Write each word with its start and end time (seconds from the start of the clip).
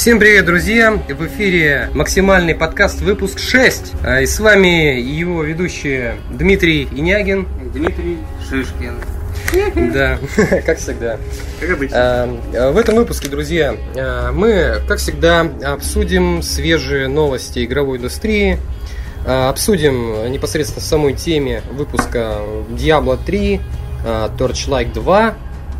Всем 0.00 0.18
привет, 0.18 0.46
друзья! 0.46 0.92
В 0.92 1.26
эфире 1.26 1.90
максимальный 1.92 2.54
подкаст, 2.54 3.02
выпуск 3.02 3.38
6. 3.38 3.92
А, 4.02 4.22
и 4.22 4.26
с 4.26 4.40
вами 4.40 4.98
его 4.98 5.42
ведущие 5.42 6.16
Дмитрий 6.30 6.88
Инягин. 6.90 7.46
Дмитрий 7.74 8.16
Шишкин. 8.48 8.94
Да, 9.92 10.18
как 10.64 10.78
всегда. 10.78 11.18
Как 11.60 11.70
обычно. 11.72 11.96
А, 11.98 12.72
В 12.72 12.78
этом 12.78 12.94
выпуске, 12.94 13.28
друзья, 13.28 13.76
а, 13.94 14.32
мы, 14.32 14.80
как 14.88 15.00
всегда, 15.00 15.46
обсудим 15.66 16.40
свежие 16.40 17.06
новости 17.06 17.62
игровой 17.62 17.98
индустрии, 17.98 18.56
а, 19.26 19.50
обсудим 19.50 20.32
непосредственно 20.32 20.80
самой 20.80 21.12
теме 21.12 21.62
выпуска 21.72 22.38
Diablo 22.70 23.18
3, 23.22 23.60
а, 24.06 24.34
Torchlight 24.34 24.94
2 24.94 25.34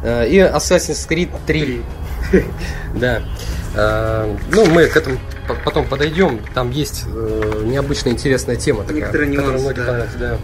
а, 0.04 0.24
и 0.26 0.36
Assassin's 0.36 1.08
Creed 1.08 1.30
3. 1.46 1.80
Да. 2.94 3.22
А, 3.76 4.36
Ну, 4.50 4.66
мы 4.66 4.86
к 4.86 4.96
этому 4.96 5.18
по- 5.46 5.54
потом 5.54 5.86
подойдем. 5.86 6.40
Там 6.54 6.70
есть 6.70 7.04
э, 7.06 7.62
необычная 7.64 8.12
интересная 8.12 8.56
тема 8.56 8.82
такая, 8.82 8.96
Некоторые 9.00 9.30
нюансы, 9.30 9.74
да. 9.74 9.84
понравится, 9.84 10.18
да. 10.18 10.36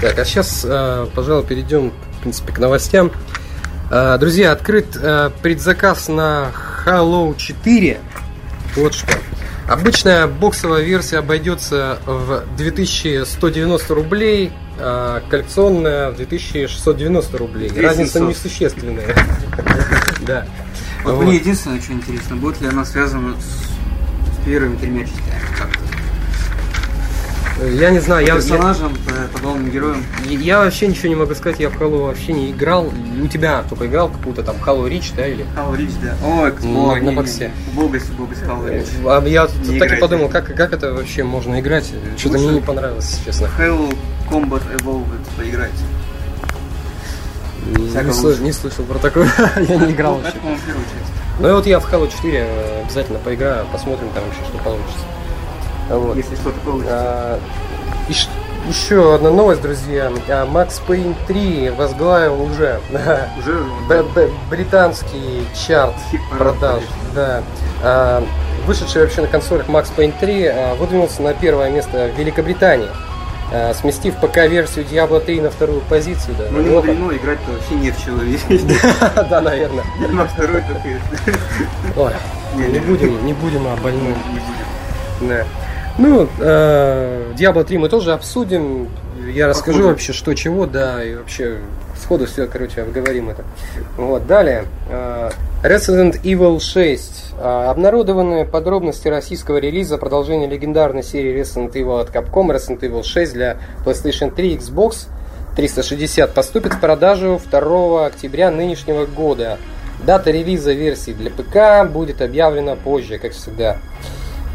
Так, 0.00 0.18
а 0.18 0.24
сейчас, 0.24 0.66
пожалуй, 1.14 1.44
перейдем, 1.46 1.92
в 2.18 2.20
принципе, 2.22 2.52
к 2.52 2.58
новостям. 2.58 3.10
Друзья, 4.18 4.52
открыт 4.52 4.96
э, 5.00 5.30
предзаказ 5.42 6.08
на 6.08 6.50
Halo 6.84 7.34
4. 7.36 7.98
Вот 8.74 8.94
что. 8.94 9.06
Обычная 9.68 10.28
боксовая 10.28 10.82
версия 10.82 11.18
обойдется 11.18 11.98
в 12.06 12.44
2190 12.56 13.94
рублей, 13.94 14.52
а 14.78 15.22
коллекционная 15.28 16.10
в 16.12 16.16
2690 16.16 17.38
рублей. 17.38 17.70
2700. 17.70 17.84
Разница 17.84 18.20
несущественная. 18.20 19.16
Да. 20.26 20.44
Вот 21.04 21.22
мне 21.22 21.36
единственное, 21.36 21.80
что 21.80 21.92
интересно, 21.92 22.34
будет 22.34 22.60
ли 22.60 22.66
она 22.66 22.84
связана 22.84 23.36
с, 23.40 23.44
с 23.44 24.44
первыми 24.44 24.76
тремя 24.76 25.04
частями 25.04 25.40
как-то? 25.56 25.85
Я 27.58 27.88
не 27.90 28.00
знаю, 28.00 28.26
я, 28.26 28.34
По 28.34 28.38
я, 28.38 28.42
персонажам, 28.42 28.92
по, 29.06 29.12
по 29.38 29.42
главным 29.42 29.70
героям. 29.70 30.04
я 30.28 30.58
вообще 30.58 30.88
ничего 30.88 31.08
не 31.08 31.14
могу 31.14 31.34
сказать, 31.34 31.58
я 31.58 31.70
в 31.70 31.80
Halo 31.80 32.06
вообще 32.06 32.34
не 32.34 32.50
играл. 32.50 32.92
У 33.22 33.26
тебя 33.28 33.64
только 33.68 33.86
играл 33.86 34.10
какую-то 34.10 34.42
там 34.42 34.56
Halo 34.56 34.86
Reach, 34.90 35.14
да, 35.16 35.26
или? 35.26 35.46
Halo 35.56 35.74
Reach, 35.74 35.94
да. 36.02 36.16
Ой, 36.22 37.00
на 37.00 37.10
не, 37.10 37.16
боксе. 37.16 37.50
не, 37.68 37.72
Богость, 37.80 38.10
богость 38.12 38.42
Halo 38.42 38.68
Reach. 38.70 39.08
А 39.08 39.26
Я 39.26 39.48
Не 39.72 39.78
так 39.78 39.88
и 39.88 39.92
играть. 39.92 40.00
подумал, 40.00 40.28
как, 40.28 40.54
как 40.54 40.72
это 40.74 40.92
вообще 40.92 41.24
можно 41.24 41.58
играть? 41.58 41.90
Что-то 42.18 42.36
мне 42.38 42.48
не 42.48 42.60
понравилось, 42.60 43.20
честно. 43.24 43.48
Halo 43.58 43.96
Combat 44.30 44.62
Evolved 44.76 45.06
поиграть. 45.38 45.70
Не, 47.74 47.88
Всяко 47.88 48.10
слы- 48.10 48.30
лучше. 48.30 48.42
не 48.42 48.52
слышал 48.52 48.84
про 48.84 48.98
такое, 48.98 49.28
я 49.56 49.76
не 49.76 49.92
играл 49.92 50.16
вообще. 50.18 50.36
Ну 51.40 51.48
и 51.48 51.52
вот 51.52 51.66
я 51.66 51.80
в 51.80 51.92
Halo 51.92 52.10
4 52.10 52.38
э, 52.38 52.82
обязательно 52.84 53.18
поиграю, 53.18 53.66
посмотрим 53.72 54.08
там 54.14 54.24
вообще, 54.24 54.40
что 54.48 54.58
получится. 54.62 55.00
Вот. 55.90 56.16
Если 56.16 56.34
что-то 56.34 56.58
получится. 56.60 56.94
А, 56.94 57.38
и 58.08 58.14
еще 58.68 59.14
одна 59.14 59.30
новость, 59.30 59.62
друзья. 59.62 60.10
Max 60.28 60.80
Payne 60.88 61.14
3 61.28 61.70
возглавил 61.70 62.42
уже 62.42 62.80
Уже 63.38 63.64
б- 63.88 64.02
б- 64.02 64.30
британский 64.50 65.46
чарт 65.54 65.94
продаж. 66.36 66.82
Да. 67.14 67.42
А, 67.82 68.24
Вышедший 68.66 69.02
вообще 69.02 69.20
на 69.20 69.28
консолях 69.28 69.68
Max 69.68 69.86
Payne 69.96 70.12
3 70.18 70.46
а, 70.46 70.74
выдвинулся 70.74 71.22
на 71.22 71.32
первое 71.34 71.70
место 71.70 72.10
в 72.12 72.18
Великобритании, 72.18 72.88
а, 73.52 73.72
сместив 73.74 74.16
ПК-версию 74.16 74.84
Diablo 74.90 75.20
3 75.24 75.40
на 75.42 75.50
вторую 75.50 75.80
позицию. 75.82 76.34
Да. 76.36 76.46
Ну 76.50 76.58
не 76.58 76.64
Неплохо. 76.64 76.88
мудрено, 76.88 77.16
играть-то 77.16 77.52
вообще 77.52 77.74
нет 77.76 77.94
в 77.96 78.04
человеке. 78.04 78.60
Да, 79.30 79.40
наверное. 79.40 79.84
На 80.10 80.26
второй 80.26 80.62
только. 80.62 81.00
Ой, 81.96 82.12
Не, 82.56 82.78
будем, 82.80 83.24
не 83.24 83.32
будем 83.34 83.64
о 83.68 83.76
больном. 83.76 84.14
Да. 85.20 85.44
Ну, 85.98 86.28
э, 86.40 87.32
Diablo 87.38 87.64
3 87.64 87.78
мы 87.78 87.88
тоже 87.88 88.12
обсудим. 88.12 88.88
Я 89.32 89.48
расскажу 89.48 89.78
ходу. 89.78 89.88
вообще, 89.90 90.12
что 90.12 90.34
чего, 90.34 90.66
да, 90.66 91.02
и 91.02 91.14
вообще 91.14 91.58
сходу 91.96 92.26
все, 92.26 92.46
короче, 92.46 92.82
обговорим 92.82 93.30
это. 93.30 93.44
Вот, 93.96 94.26
далее. 94.26 94.64
э, 94.90 95.30
Resident 95.62 96.20
Evil 96.22 96.60
6. 96.60 97.34
Э, 97.38 97.66
Обнародованы 97.70 98.44
подробности 98.44 99.08
российского 99.08 99.56
релиза 99.56 99.96
продолжения 99.96 100.46
легендарной 100.46 101.02
серии 101.02 101.40
Resident 101.40 101.72
Evil 101.72 102.00
от 102.00 102.10
Capcom. 102.10 102.54
Resident 102.54 102.80
Evil 102.80 103.02
6 103.02 103.32
для 103.32 103.56
PlayStation 103.84 104.34
3 104.34 104.52
и 104.52 104.56
Xbox 104.58 105.06
360 105.56 106.34
поступит 106.34 106.74
в 106.74 106.80
продажу 106.80 107.40
2 107.50 108.06
октября 108.06 108.50
нынешнего 108.50 109.06
года. 109.06 109.58
Дата 110.04 110.30
релиза 110.30 110.74
версии 110.74 111.12
для 111.12 111.30
ПК 111.30 111.90
будет 111.90 112.20
объявлена 112.20 112.76
позже, 112.76 113.18
как 113.18 113.32
всегда. 113.32 113.78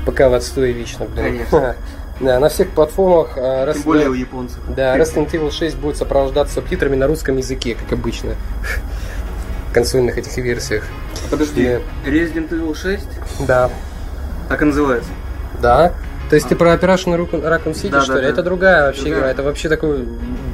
ПК 0.06 0.22
в 0.22 0.34
отстое 0.34 0.72
вечно, 0.74 1.06
блин. 1.06 1.26
Конечно. 1.26 1.76
Да, 2.20 2.40
на 2.40 2.50
всех 2.50 2.70
платформах 2.70 3.30
э, 3.36 3.42
Тем 3.74 3.82
Resident- 3.82 3.86
более 3.86 4.10
у 4.10 4.14
японцев. 4.14 4.60
да, 4.76 4.96
Resident 4.96 5.32
Evil 5.32 5.50
6 5.50 5.76
будет 5.78 5.98
сопровождаться 5.98 6.54
субтитрами 6.54 6.96
на 6.96 7.08
русском 7.08 7.36
языке, 7.38 7.74
как 7.76 7.94
обычно. 7.94 8.36
В 9.70 9.74
консольных 9.74 10.20
этих 10.20 10.38
версиях. 10.38 10.84
Подожди, 11.32 11.80
Resident 12.06 12.50
Evil 12.50 12.76
6? 12.76 13.04
Да. 13.48 13.72
Так 14.50 14.62
и 14.62 14.66
называется. 14.66 15.10
Да. 15.64 15.94
То 16.30 16.36
есть 16.36 16.48
ты 16.48 16.56
про 16.56 16.76
Operation 16.76 17.18
Raccoon 17.28 17.74
City, 17.74 17.90
Да, 17.90 18.02
что 18.02 18.14
да, 18.14 18.20
ли? 18.20 18.26
да. 18.28 18.34
Это 18.34 18.44
другая 18.44 18.86
вообще 18.86 19.02
Другая. 19.02 19.20
игра. 19.22 19.32
Это 19.32 19.42
вообще 19.44 19.68
такое 19.70 20.06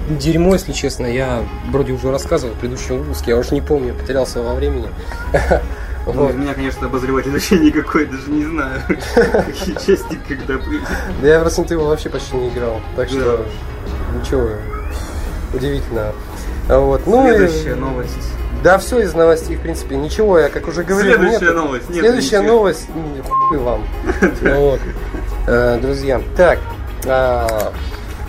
дерьмо, 0.10 0.54
если 0.54 0.72
честно. 0.72 1.06
Я 1.06 1.44
вроде 1.70 1.92
уже 1.92 2.10
рассказывал 2.12 2.54
в 2.54 2.60
предыдущем 2.60 3.00
выпуске, 3.00 3.32
я 3.32 3.38
уже 3.38 3.54
не 3.54 3.62
помню, 3.62 3.94
потерялся 3.94 4.42
во 4.42 4.54
времени. 4.54 4.88
Ну, 6.14 6.22
Вот. 6.24 6.32
из 6.32 6.36
меня, 6.36 6.54
конечно, 6.54 6.88
обозреватель 6.88 7.32
вообще 7.32 7.60
никакой, 7.60 8.06
даже 8.06 8.30
не 8.30 8.46
знаю. 8.46 8.82
Какие 8.88 9.76
части, 9.76 10.18
когда 10.28 10.58
были. 10.58 10.82
Да 11.22 11.28
я 11.28 11.44
в 11.44 11.48
Resident 11.48 11.68
Evil 11.70 11.88
вообще 11.88 12.10
почти 12.10 12.36
не 12.38 12.50
играл, 12.50 12.80
так 12.96 13.10
что 13.10 13.46
ничего 14.20 14.50
удивительного. 15.54 16.14
А 16.70 16.80
Вот. 16.80 17.06
Ну 17.08 17.28
Следующая 17.28 17.76
новость. 17.76 18.12
Да, 18.64 18.78
все 18.80 19.00
из 19.00 19.14
новостей, 19.14 19.56
в 19.56 19.62
принципе, 19.62 19.96
ничего, 19.96 20.40
я 20.40 20.50
как 20.50 20.68
уже 20.68 20.84
говорил. 20.84 21.14
Следующая 21.14 21.46
нет. 21.46 21.56
новость. 21.56 21.90
Нет, 21.90 22.00
Следующая 22.00 22.40
ничего. 22.40 22.54
новость, 22.56 22.88
м, 22.90 23.24
хуй 23.24 23.58
вам. 23.60 23.88
Ну 24.42 24.60
вот. 24.72 24.80
Э, 25.48 25.80
Друзья, 25.80 26.22
так, 26.36 26.60
а, 27.06 27.72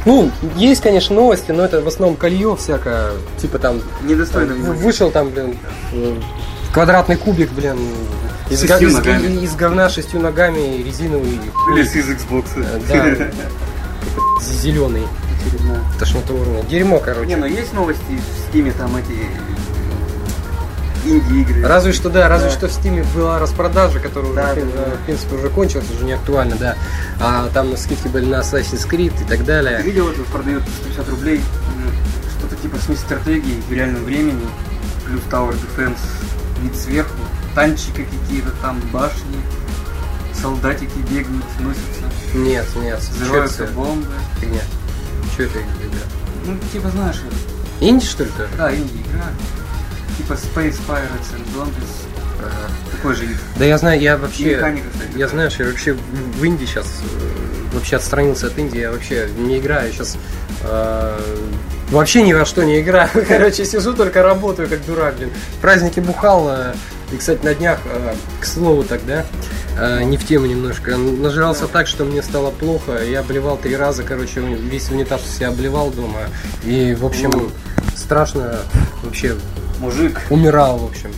ну, 0.04 0.30
есть, 0.54 0.82
конечно, 0.82 1.16
новости, 1.16 1.50
но 1.50 1.64
это 1.64 1.80
в 1.80 1.88
основном 1.88 2.16
колье 2.16 2.54
всякое, 2.56 3.12
типа 3.38 3.58
там, 3.58 3.80
Недостойно 4.02 4.54
вышел 4.54 5.10
там, 5.10 5.30
блин, 5.30 5.56
квадратный 6.72 7.16
кубик, 7.16 7.50
блин, 7.52 7.78
из, 8.50 8.64
га- 8.64 8.78
из- 8.78 8.98
из 9.42 9.54
говна 9.56 9.88
шестью 9.88 10.20
ногами, 10.20 10.82
резиновый, 10.82 11.40
Или 11.74 11.82
с 11.84 11.94
из 11.94 12.08
Xbox. 12.08 12.46
Э, 12.56 12.80
да, 12.88 14.40
зеленый, 14.42 15.06
тошнотворный. 15.98 16.62
Дерьмо, 16.64 16.98
короче. 16.98 17.26
Не, 17.26 17.36
ну 17.36 17.46
есть 17.46 17.72
новости 17.72 18.02
в 18.08 18.48
Стиме, 18.50 18.72
там 18.72 18.94
эти 18.96 19.26
инди-игры. 21.04 21.66
Разве 21.66 21.92
что, 21.92 22.10
да, 22.10 22.28
разве 22.28 22.48
Да. 22.50 22.54
что 22.54 22.68
в 22.68 22.72
Стиме 22.72 23.04
была 23.14 23.38
распродажа, 23.38 23.98
которая 24.00 24.32
Да, 24.34 24.52
уже, 24.52 24.62
да, 24.62 24.84
в- 24.96 25.04
принципе, 25.06 25.36
уже 25.36 25.48
кончилась, 25.48 25.90
уже 25.94 26.04
не 26.04 26.12
актуальна, 26.12 26.56
да. 26.56 26.76
А 27.20 27.48
там 27.54 27.76
скидки 27.76 28.08
были 28.08 28.26
на 28.26 28.40
Assassin's 28.40 28.86
Creed 28.88 29.12
и 29.22 29.24
так 29.28 29.38
Ты 29.38 29.44
далее. 29.44 29.80
видел 29.82 30.08
это, 30.08 30.22
продают 30.24 30.64
по 30.64 30.70
150 30.70 31.08
рублей, 31.08 31.40
что-то 32.38 32.56
типа 32.56 32.76
смесь 32.84 32.98
стратегии 32.98 33.62
в 33.68 33.72
реальном 33.72 34.04
времени, 34.04 34.44
плюс 35.06 35.20
Tower 35.30 35.54
Defense, 35.54 35.98
вид 36.62 36.76
сверху, 36.76 37.12
танчики 37.54 38.06
какие-то 38.22 38.50
там, 38.62 38.80
башни, 38.92 39.40
солдатики 40.40 40.98
бегают, 41.10 41.44
носятся, 41.60 42.04
Нет, 42.34 42.66
нет, 42.76 43.00
взрываются 43.00 43.64
это 43.64 43.72
бомбы. 43.72 44.06
фигня? 44.40 44.60
Что 45.34 45.42
это 45.44 45.58
игра? 45.60 46.00
Ну, 46.46 46.58
типа, 46.72 46.90
знаешь, 46.90 47.16
Инди, 47.80 48.04
что 48.04 48.24
ли, 48.24 48.30
тоже? 48.36 48.48
да, 48.56 48.74
инди-игра, 48.74 49.24
типа 50.16 50.32
Space 50.32 50.78
Pirates 50.88 51.30
and 51.36 51.46
Zombies, 51.54 52.06
Ага. 52.40 52.70
такой 52.92 53.14
же 53.14 53.26
вид. 53.26 53.36
Да 53.56 53.64
я 53.64 53.78
знаю, 53.78 54.00
я 54.00 54.14
И 54.14 54.16
вообще... 54.18 54.56
механика, 54.56 54.86
кстати. 54.92 55.16
Я 55.18 55.28
знаешь, 55.28 55.56
я 55.58 55.66
вообще 55.66 55.92
в 55.94 55.98
в 56.40 56.44
Индии 56.44 56.64
сейчас 56.66 56.86
вообще 57.72 57.96
отстранился 57.96 58.46
от 58.48 58.58
Индии, 58.58 58.78
я 58.80 58.90
вообще 58.92 59.28
не 59.36 59.58
играю 59.58 59.92
сейчас. 59.92 60.16
Вообще 61.90 62.22
ни 62.22 62.32
во 62.32 62.44
что 62.44 62.64
не 62.64 62.80
играю. 62.80 63.10
Короче, 63.28 63.64
сижу, 63.64 63.94
только 63.94 64.22
работаю, 64.22 64.68
как 64.68 64.84
дурак, 64.86 65.16
блин. 65.16 65.30
В 65.58 65.60
праздники 65.60 66.00
бухал. 66.00 66.48
э, 66.50 66.74
и, 67.12 67.16
кстати, 67.16 67.42
на 67.44 67.54
днях, 67.54 67.78
э, 67.86 68.14
к 68.40 68.44
слову 68.44 68.84
тогда, 68.84 69.24
э, 69.78 70.02
не 70.02 70.16
в 70.18 70.26
тему 70.26 70.46
немножко, 70.46 70.96
нажрался 70.96 71.66
так, 71.66 71.86
что 71.86 72.04
мне 72.04 72.22
стало 72.22 72.50
плохо. 72.50 73.02
Я 73.02 73.20
обливал 73.20 73.56
три 73.56 73.76
раза, 73.76 74.02
короче, 74.02 74.40
весь 74.40 74.90
унитаз 74.90 75.22
себя 75.22 75.48
обливал 75.48 75.90
дома. 75.90 76.20
И, 76.64 76.94
в 76.94 77.06
общем, 77.06 77.50
страшно 77.96 78.58
вообще 79.02 79.34
Мужик. 79.80 80.20
умирал, 80.30 80.78
в 80.78 80.84
общем. 80.90 81.10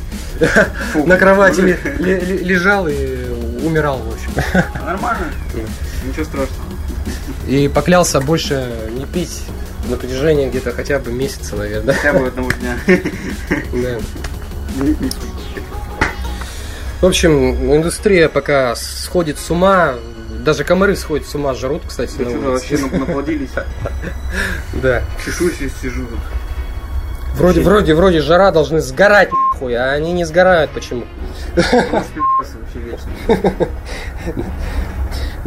Фу, 0.92 1.04
На 1.06 1.16
кровати 1.19 1.60
мужик. 1.60 1.84
ли- 1.98 2.14
ли- 2.14 2.20
ли- 2.20 2.38
лежал 2.44 2.87
и 2.88 3.28
умирал, 3.64 3.98
в 3.98 4.14
общем. 4.14 4.31
Нормально. 4.87 5.26
Ничего 6.06 6.25
страшного. 6.25 6.69
И 7.50 7.67
поклялся 7.67 8.20
больше 8.20 8.70
не 8.97 9.06
пить 9.06 9.43
на 9.88 9.97
протяжении 9.97 10.49
где-то 10.49 10.70
хотя 10.70 11.00
бы 11.00 11.11
месяца, 11.11 11.56
наверное. 11.56 11.94
Хотя 11.94 12.12
бы 12.12 12.29
одного 12.29 12.49
дня. 12.52 12.79
Да. 13.73 13.99
В 17.00 17.06
общем, 17.06 17.75
индустрия 17.75 18.29
пока 18.29 18.76
сходит 18.76 19.37
с 19.37 19.50
ума, 19.50 19.94
даже 20.44 20.62
комары 20.62 20.94
сходят 20.94 21.26
с 21.26 21.35
ума, 21.35 21.55
жрут, 21.55 21.82
кстати. 21.88 22.14
Да 22.19 22.26
на 22.26 22.31
улице. 22.31 22.47
вообще 22.47 22.79
наплодились. 22.97 23.50
Да. 24.75 25.02
Чешусь 25.25 25.61
и 25.61 25.69
сижу. 25.69 26.06
Вроде, 27.35 27.62
вроде, 27.62 27.94
вроде 27.94 28.20
жара 28.20 28.52
должны 28.52 28.81
сгорать 28.81 29.31
нахуй, 29.32 29.75
а 29.75 29.91
они 29.91 30.12
не 30.12 30.25
сгорают 30.25 30.70
почему? 30.70 31.05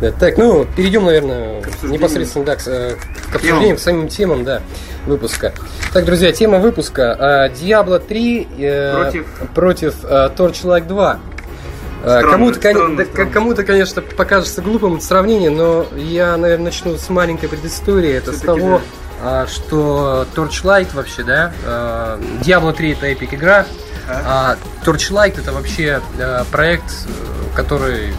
Да, 0.04 0.12
так, 0.12 0.38
ну, 0.38 0.66
перейдем, 0.76 1.06
наверное, 1.06 1.62
К 1.62 1.84
непосредственно 1.84 2.44
да, 2.44 2.58
к, 2.58 2.64
э, 2.68 2.96
к 3.32 3.36
обсуждениям, 3.36 3.78
к 3.78 3.80
самим 3.80 4.10
темам, 4.10 4.44
да, 4.44 4.62
выпуска. 5.06 5.54
Так, 5.94 6.04
друзья, 6.04 6.34
тема 6.34 6.58
выпуска. 6.58 7.50
э, 7.50 7.54
Diablo 7.54 8.00
3 8.06 8.48
э, 8.60 8.94
Против? 9.02 9.26
против 9.56 9.96
э, 10.04 10.30
Torchlight 10.36 10.88
2. 10.88 11.20
Э, 12.04 12.18
Странно, 12.18 12.32
Кому-то, 12.32 12.60
кон- 12.60 12.96
да, 12.98 13.06
кому-то, 13.06 13.64
конечно, 13.64 14.02
покажется 14.02 14.62
глупым 14.62 15.00
сравнение, 15.00 15.50
но 15.50 15.86
я, 15.96 16.36
наверное, 16.36 16.66
начну 16.66 16.98
с 16.98 17.08
маленькой 17.10 17.48
предыстории. 17.48 18.12
Это 18.12 18.34
с 18.34 18.40
Всё-таки 18.40 18.60
того, 18.60 18.82
а, 19.24 19.48
что 19.48 20.28
Torchlight 20.36 20.90
вообще, 20.94 21.24
да, 21.24 21.54
э, 21.66 22.18
Diablo 22.42 22.74
3 22.74 22.92
это 22.92 23.06
эпик 23.06 23.34
игра, 23.34 23.66
а 24.10 24.58
Torchlight 24.86 25.40
это 25.40 25.54
вообще 25.54 26.02
э, 26.20 26.44
проект, 26.52 26.92
э, 27.08 27.56
который 27.56 28.10
э, 28.10 28.14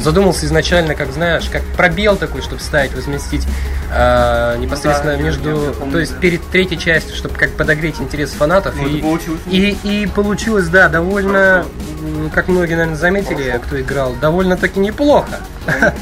задумался 0.00 0.46
изначально, 0.46 0.94
как 0.94 1.12
знаешь, 1.12 1.48
как 1.50 1.62
пробел 1.76 2.16
такой, 2.16 2.40
чтобы 2.42 2.60
ставить, 2.60 2.94
возместить 2.94 3.46
э, 3.92 4.56
непосредственно 4.58 5.12
Ну 5.12 5.18
да, 5.18 5.24
я- 5.24 5.30
между, 5.30 5.48
я- 5.50 5.66
я 5.66 5.72
помню, 5.72 5.92
то 5.92 5.98
есть 5.98 6.12
да. 6.14 6.18
перед 6.20 6.46
третьей 6.50 6.78
частью, 6.78 7.16
чтобы 7.16 7.34
как 7.34 7.50
подогреть 7.56 8.00
интерес 8.00 8.30
фанатов. 8.30 8.74
Ну, 8.76 8.86
и, 8.88 9.00
получилось. 9.02 9.40
и, 9.46 9.76
и 9.82 10.06
получилось, 10.06 10.68
да, 10.68 10.88
довольно, 10.88 11.64
Хорошо. 11.66 12.30
как 12.34 12.48
многие, 12.48 12.74
наверное, 12.74 12.96
заметили, 12.96 13.42
Хорошо. 13.44 13.64
кто 13.66 13.80
играл, 13.80 14.14
довольно-таки 14.20 14.78
неплохо. 14.80 15.40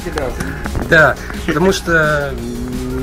Да, 0.89 1.15
потому 1.45 1.73
что 1.73 2.33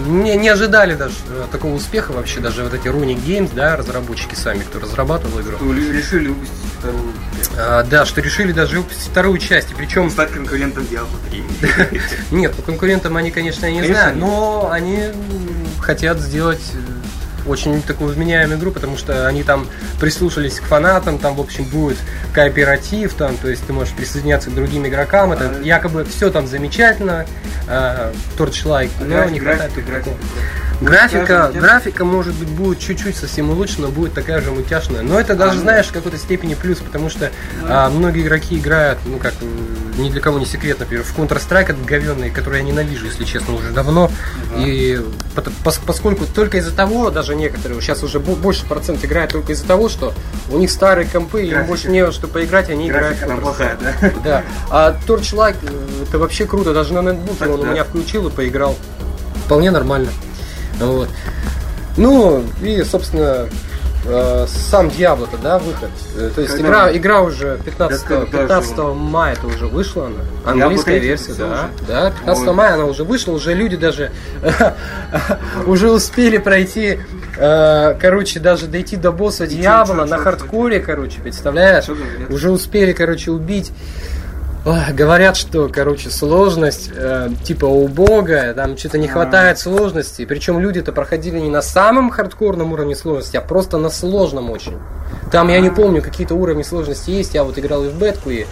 не, 0.06 0.37
не 0.37 0.49
ожидали 0.49 0.94
даже 0.94 1.14
э, 1.28 1.44
такого 1.52 1.75
успеха 1.75 2.12
вообще, 2.12 2.40
даже 2.40 2.62
вот 2.62 2.72
эти 2.72 2.87
Runic 2.88 3.22
Games, 3.25 3.50
да, 3.55 3.76
разработчики 3.76 4.34
сами, 4.34 4.61
кто 4.61 4.78
разрабатывал 4.81 5.40
игру. 5.40 5.56
Решили 5.72 6.28
выпустить 6.28 6.56
вторую. 6.85 7.13
А, 7.57 7.83
да, 7.85 8.05
что 8.05 8.21
решили 8.21 8.53
даже 8.53 8.79
выпустить 8.79 9.09
вторую 9.09 9.39
часть, 9.39 9.71
и 9.71 9.75
причем... 9.75 10.11
Стать 10.11 10.33
конкурентом 10.33 10.85
Diablo 10.85 11.19
3. 11.91 12.01
Нет, 12.31 12.55
по 12.55 12.63
конкурентам 12.63 13.17
они, 13.17 13.31
конечно, 13.31 13.67
я 13.67 13.73
не 13.73 13.87
знаю, 13.87 14.17
но 14.17 14.69
они 14.71 15.09
хотят 15.81 16.19
сделать 16.19 16.63
э, 16.75 17.49
очень 17.49 17.83
такую 17.83 18.15
вменяемую 18.15 18.59
игру, 18.59 18.71
потому 18.71 18.97
что 18.97 19.27
они 19.27 19.43
там 19.43 19.67
прислушались 20.01 20.61
к 20.61 20.65
фанатам, 20.65 21.19
там, 21.19 21.37
в 21.37 21.41
общем, 21.41 21.65
будет 21.65 21.99
кооператив, 22.33 23.15
там, 23.15 23.37
то 23.37 23.49
есть 23.49 23.67
ты 23.67 23.73
можешь 23.73 23.95
присоединяться 23.95 24.51
к 24.51 24.55
другим 24.55 24.87
игрокам, 24.87 25.33
это 25.33 25.53
А. 25.61 25.63
якобы 25.63 26.05
все 26.05 26.31
там 26.31 26.47
замечательно, 26.47 27.27
а, 27.69 28.13
Torchlight, 28.39 28.91
но 29.01 29.25
не 29.27 29.41
хватает 29.41 29.73
тут 29.75 29.85
графика. 30.81 31.25
Графика, 31.26 31.61
графика, 31.61 32.05
может 32.05 32.35
быть, 32.35 32.49
будет 32.49 32.79
чуть-чуть 32.79 33.17
совсем 33.17 33.50
улучшена, 33.50 33.88
будет 33.88 34.12
такая 34.15 34.41
же 34.41 34.50
мультяшная. 34.50 35.03
Но 35.03 35.19
это 35.21 35.35
даже, 35.35 35.53
А, 35.53 35.55
ну. 35.55 35.61
знаешь, 35.62 35.87
в 35.87 35.93
какой-то 35.93 36.19
степени 36.19 36.55
плюс, 36.55 36.79
потому 36.79 37.09
что 37.11 37.31
Ну. 37.62 37.67
а, 37.69 37.88
многие 37.91 38.23
игроки 38.23 38.59
играют, 38.59 38.99
ну 39.06 39.19
как, 39.19 39.35
ни 39.99 40.11
для 40.11 40.21
кого 40.21 40.38
не 40.38 40.47
секрет, 40.47 40.81
например, 40.81 41.05
в 41.05 41.17
Counter-Strike 41.17 41.62
этот 41.71 41.85
говенный, 41.85 42.31
который 42.31 42.59
я 42.59 42.65
ненавижу, 42.65 43.06
если 43.06 43.25
честно, 43.25 43.55
уже 43.55 43.71
давно. 43.71 44.11
Ага. 44.55 44.65
И 44.67 45.00
пос- 45.37 45.81
поскольку 45.87 46.25
только 46.26 46.59
из-за 46.59 46.73
того, 46.73 47.11
даже 47.11 47.35
некоторые, 47.35 47.81
сейчас 47.81 48.03
уже 48.03 48.19
бо- 48.21 48.35
больше 48.35 48.67
процент 48.67 49.05
играют 49.05 49.32
только 49.32 49.53
из-за 49.53 49.67
того, 49.67 49.88
что 49.88 50.12
у 50.50 50.59
них 50.59 50.71
старые 50.71 51.06
компы, 51.06 51.43
и 51.43 51.47
им 51.47 51.50
Графика. 51.53 51.69
больше 51.69 51.88
не 51.91 52.05
во 52.05 52.12
что 52.12 52.26
поиграть, 52.29 52.71
они 52.71 52.88
играют 52.88 53.19
в 53.19 53.21
Графика 53.21 53.38
Counter-Strike. 53.38 53.41
плохая, 53.43 53.79
да? 53.81 54.11
Да. 54.25 54.43
А 54.71 54.97
Torchlight 55.06 55.56
э, 55.62 56.05
это 56.09 56.19
вообще 56.19 56.47
круто. 56.47 56.75
Даже 56.75 56.93
на 56.93 57.03
ноутбуке 57.03 57.44
он 57.47 57.61
у 57.61 57.62
да. 57.65 57.71
меня 57.71 57.85
включил 57.85 58.26
и 58.29 58.31
поиграл. 58.31 58.76
Вполне 59.47 59.71
нормально. 59.71 60.09
Вот. 60.81 61.09
Ну, 61.97 62.43
и, 62.62 62.82
собственно, 62.82 63.47
э, 64.05 64.47
сам 64.49 64.88
Diablo-то, 64.88 65.38
да, 65.38 65.59
выход. 65.59 65.91
Э, 66.17 66.31
То 66.35 66.41
есть 66.41 66.55
Когда 66.55 66.69
игра, 66.91 66.97
игра 66.97 67.23
уже 67.23 67.59
15, 67.65 68.03
Да, 68.09 68.21
когда 68.21 68.37
же 68.43 68.43
15 68.43 68.79
мая 68.94 69.35
это 69.35 69.47
уже 69.47 69.67
вышла 69.67 70.06
она. 70.06 70.17
Английская 70.44 70.99
3 70.99 71.09
версия, 71.09 71.32
да. 71.35 71.47
уже? 71.47 71.87
Да, 71.87 72.11
15 72.11 72.49
Ой. 72.49 72.55
мая 72.55 72.75
она 72.75 72.85
уже 72.87 73.05
вышла, 73.05 73.32
уже 73.32 73.55
люди 73.55 73.76
даже 73.76 74.11
уже 75.67 75.91
успели 75.91 76.38
пройти, 76.38 76.99
э, 77.37 77.94
короче, 78.00 78.41
даже 78.41 78.67
дойти 78.67 78.97
до 78.97 79.12
босса 79.12 79.47
чё, 79.47 79.94
на 79.94 80.19
хардкоре, 80.19 80.81
короче, 80.81 81.21
представляешь? 81.21 81.87
Уже 82.29 82.50
успели, 82.50 82.93
короче, 82.93 83.31
убить. 83.31 83.73
Говорят, 84.64 85.37
что, 85.37 85.69
короче, 85.69 86.08
сложность 86.08 86.90
э, 86.94 87.28
типа 87.44 87.66
убогая, 87.66 88.55
там 88.55 88.78
что-то 88.78 88.96
не 88.96 89.08
хватает 89.08 89.58
сложности. 89.58 90.25
Причем 90.25 90.58
люди-то 90.58 90.90
проходили 90.93 91.38
не 91.38 91.50
на 91.50 91.61
самом 91.61 92.08
хардкорном 92.11 92.72
уровне 92.72 92.96
сложности, 92.96 93.37
а 93.37 93.43
просто 93.43 93.76
на 93.76 93.90
сложном 93.90 94.50
очень. 94.50 94.78
Там, 95.31 95.49
я 95.49 95.61
не 95.61 95.69
А. 95.69 95.72
помню, 95.72 96.00
какие-то 96.00 96.34
уровни 96.34 96.62
сложности 96.62 97.11
есть. 97.11 97.34
Я 97.34 97.44
вот 97.44 97.58
играл 97.58 97.84
и 97.84 97.88
в 97.90 97.99
бетку, 97.99 98.31
и 98.31 98.46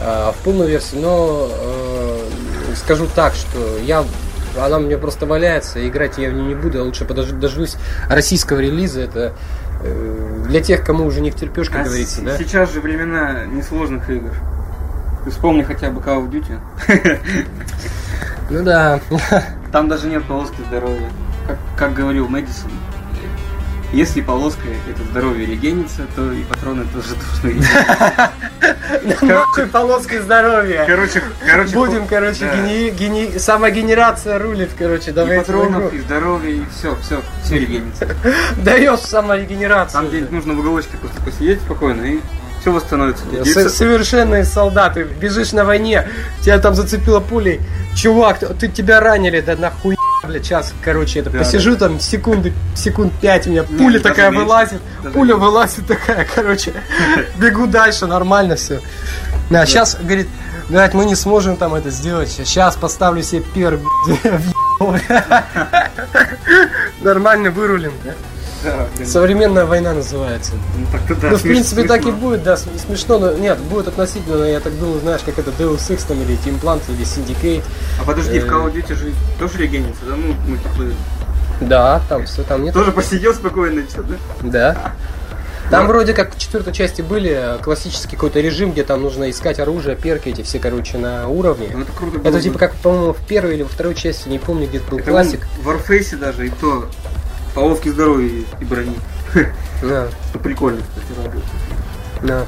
э, 0.00 0.32
в 0.32 0.44
полную 0.44 0.68
версию, 0.68 1.00
но 1.00 1.48
э, 1.50 2.18
скажу 2.76 3.06
так, 3.14 3.32
что 3.34 3.58
я 3.86 4.04
она 4.60 4.78
мне 4.78 4.96
просто 4.98 5.26
валяется, 5.26 5.86
играть 5.88 6.16
я 6.18 6.30
в 6.30 6.34
нее 6.34 6.44
не 6.44 6.54
буду, 6.54 6.78
я 6.78 6.84
лучше 6.84 7.04
подож- 7.04 7.32
дождусь 7.32 7.76
российского 8.08 8.60
релиза. 8.60 9.00
Это 9.00 9.32
э, 9.82 10.44
для 10.46 10.60
тех, 10.60 10.84
кому 10.84 11.06
уже 11.06 11.22
не 11.22 11.30
втерпешь, 11.30 11.70
как 11.70 11.80
А 11.80 11.84
говорится, 11.84 12.20
да? 12.20 12.36
Сейчас 12.36 12.70
же 12.72 12.80
времена 12.80 13.46
несложных 13.46 14.08
игр. 14.10 14.30
Ты 15.24 15.30
вспомни 15.30 15.62
хотя 15.62 15.90
бы 15.90 16.00
Call 16.00 16.26
of 16.26 16.30
Duty. 16.30 17.20
Ну 18.50 18.62
да. 18.62 19.00
Там 19.72 19.88
даже 19.88 20.08
нет 20.08 20.22
полоски 20.24 20.60
здоровья. 20.68 21.10
Как, 21.46 21.58
как 21.76 21.94
говорил 21.94 22.28
Мэдисон, 22.28 22.70
если 23.94 24.22
полоска 24.22 24.62
это 24.90 25.04
здоровье 25.04 25.46
регенится, 25.46 26.02
то 26.16 26.32
и 26.32 26.42
патроны 26.42 26.84
тоже 26.92 27.14
должны 27.14 27.64
Нахуй 29.22 29.66
полоской 29.66 30.18
здоровья. 30.18 30.84
Короче, 30.84 31.22
короче, 31.46 31.74
Будем, 31.74 32.06
короче, 32.08 33.38
самогенерация 33.38 34.38
рулит, 34.38 34.70
короче, 34.76 35.10
и 35.10 35.14
давайте 35.14 35.44
в 35.44 35.46
патронов, 35.46 35.92
и 35.92 36.00
здоровья, 36.00 36.50
и 36.50 36.62
все, 36.76 36.96
все, 36.96 37.22
все 37.44 37.58
регенится. 37.60 38.08
Даешь 38.56 38.98
саморегенерацию. 39.00 40.02
Там 40.02 40.08
где 40.10 40.20
нужно 40.28 40.54
в 40.54 40.58
уголочке 40.58 40.96
просто 40.96 41.20
посидеть 41.22 41.60
спокойно, 41.60 42.02
и 42.02 42.20
все 42.64 42.72
восстановится. 42.72 43.24
С- 43.44 43.74
Совершенные 43.74 44.44
солдаты, 44.44 45.04
бежишь 45.04 45.52
на 45.52 45.64
войне, 45.64 46.08
тебя 46.40 46.58
там 46.58 46.74
зацепило 46.74 47.20
пулей. 47.20 47.60
Чувак, 47.94 48.38
ты 48.58 48.68
тебя 48.68 49.00
ранили, 49.00 49.42
да 49.42 49.54
нахуй, 49.54 49.96
бля, 50.26 50.40
час, 50.40 50.72
короче, 50.82 51.20
это 51.20 51.28
Да, 51.28 51.40
посижу 51.40 51.72
да. 51.76 51.88
там 51.88 52.00
секунды, 52.00 52.54
секунд 52.74 53.12
пять, 53.20 53.46
у 53.46 53.50
меня 53.50 53.64
пуля 53.64 54.00
такая 54.00 54.30
меньше, 54.30 54.44
вылазит, 54.46 54.80
пуля 55.12 55.34
меньше. 55.34 55.36
вылазит 55.36 55.86
такая, 55.86 56.26
короче, 56.34 56.72
бегу 57.36 57.66
дальше, 57.66 58.06
нормально 58.06 58.56
все. 58.56 58.80
Да, 59.50 59.66
сейчас, 59.66 59.98
говорит, 60.00 60.26
блядь, 60.70 60.94
мы 60.94 61.04
не 61.04 61.16
сможем 61.16 61.58
там 61.58 61.74
это 61.74 61.90
сделать, 61.90 62.30
сейчас 62.30 62.76
поставлю 62.76 63.22
себе 63.22 63.42
пер, 63.54 63.78
Нормально 67.02 67.50
вырулим. 67.50 67.92
Да, 68.04 68.12
блин. 68.96 69.08
Современная 69.08 69.64
война 69.66 69.92
называется. 69.94 70.52
Ну, 70.78 70.86
так-то 70.92 71.14
да, 71.16 71.30
ну, 71.30 71.36
в 71.36 71.42
принципе, 71.42 71.84
так 71.84 72.00
и 72.00 72.02
смешно. 72.04 72.18
будет, 72.20 72.42
да, 72.42 72.56
см- 72.56 72.78
смешно, 72.86 73.18
но 73.18 73.32
нет, 73.32 73.58
будет 73.58 73.88
относительно, 73.88 74.44
я 74.44 74.60
так 74.60 74.78
думаю, 74.78 75.00
знаешь, 75.00 75.20
как 75.24 75.38
это 75.38 75.50
Deus 75.50 75.78
Ex 75.90 76.04
там, 76.06 76.20
или 76.22 76.34
Team 76.44 76.60
Plant, 76.60 76.82
или 76.88 77.04
Syndicate. 77.04 77.62
А 78.00 78.04
подожди, 78.04 78.38
в 78.40 78.44
Э. 78.44 78.48
Call 78.48 78.66
of 78.66 78.74
Duty 78.74 78.94
же 78.96 79.12
тоже 79.38 79.58
регенится, 79.58 80.04
да? 80.08 80.16
Ну, 80.16 80.34
мультиплеер. 80.48 80.94
Да, 81.60 82.00
там 82.08 82.26
все, 82.26 82.42
там 82.42 82.64
нет. 82.64 82.74
Тоже 82.74 82.90
посидел 82.92 83.32
спокойно, 83.34 83.80
и 83.80 83.86
всё, 83.86 84.02
да? 84.02 84.14
Да. 84.42 84.92
Там 85.70 85.86
Да. 85.86 85.92
вроде 85.92 86.12
как 86.12 86.34
в 86.34 86.38
четвертой 86.38 86.74
части 86.74 87.00
были 87.00 87.56
классический 87.62 88.16
какой-то 88.16 88.38
режим, 88.40 88.72
где 88.72 88.84
там 88.84 89.00
нужно 89.00 89.30
искать 89.30 89.58
оружие, 89.60 89.96
перки 89.96 90.28
эти 90.28 90.42
все, 90.42 90.58
короче, 90.58 90.98
на 90.98 91.26
уровне. 91.28 91.70
Ну, 91.72 91.80
это 91.82 91.92
круто 91.92 92.18
было 92.18 92.28
Это 92.28 92.40
типа 92.42 92.58
как, 92.58 92.74
по-моему, 92.74 93.14
в 93.14 93.20
первой 93.26 93.54
или 93.54 93.62
во 93.62 93.68
второй 93.70 93.94
части, 93.94 94.28
не 94.28 94.38
помню, 94.38 94.66
где 94.68 94.80
был 94.80 94.98
Это 94.98 95.10
классик. 95.10 95.46
В 95.62 95.68
Warface 95.70 96.16
даже 96.18 96.48
и 96.48 96.50
то 96.50 96.86
полоски 97.54 97.88
здоровья 97.88 98.42
и- 98.60 98.64
брони. 98.64 98.96
Да, 99.82 100.08
Что 100.30 100.38
прикольно, 100.38 100.80
кстати, 100.80 101.20
радует. 101.26 101.44
да. 102.22 102.46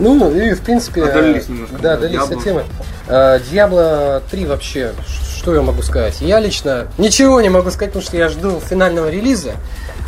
Ну, 0.00 0.30
и 0.30 0.52
в 0.54 0.60
принципе... 0.60 1.04
Отдалились 1.04 1.46
э, 1.48 1.52
немножко, 1.52 1.76
Да, 1.76 1.82
да, 1.82 1.94
отдалились 1.94 2.30
от 2.30 2.44
темы. 2.44 2.64
Э, 3.08 3.38
Diablo 3.50 4.22
3 4.30 4.46
вообще, 4.46 4.92
что 5.36 5.54
я 5.54 5.62
могу 5.62 5.82
сказать? 5.82 6.20
Я 6.20 6.38
лично 6.40 6.86
ничего 6.98 7.40
не 7.40 7.48
могу 7.48 7.70
сказать, 7.70 7.90
потому 7.92 8.04
что 8.04 8.16
я 8.16 8.28
жду 8.28 8.60
финального 8.60 9.08
релиза. 9.10 9.54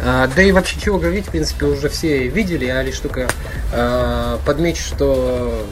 А, 0.04 0.28
да 0.34 0.42
и 0.42 0.52
вообще 0.52 0.78
чего 0.80 0.98
говорить, 0.98 1.26
в 1.26 1.30
принципе, 1.30 1.66
уже 1.66 1.88
все 1.88 2.26
видели, 2.28 2.66
я 2.66 2.82
лишь 2.82 2.98
только 2.98 3.28
подмечу, 4.46 4.82
что 4.82 5.64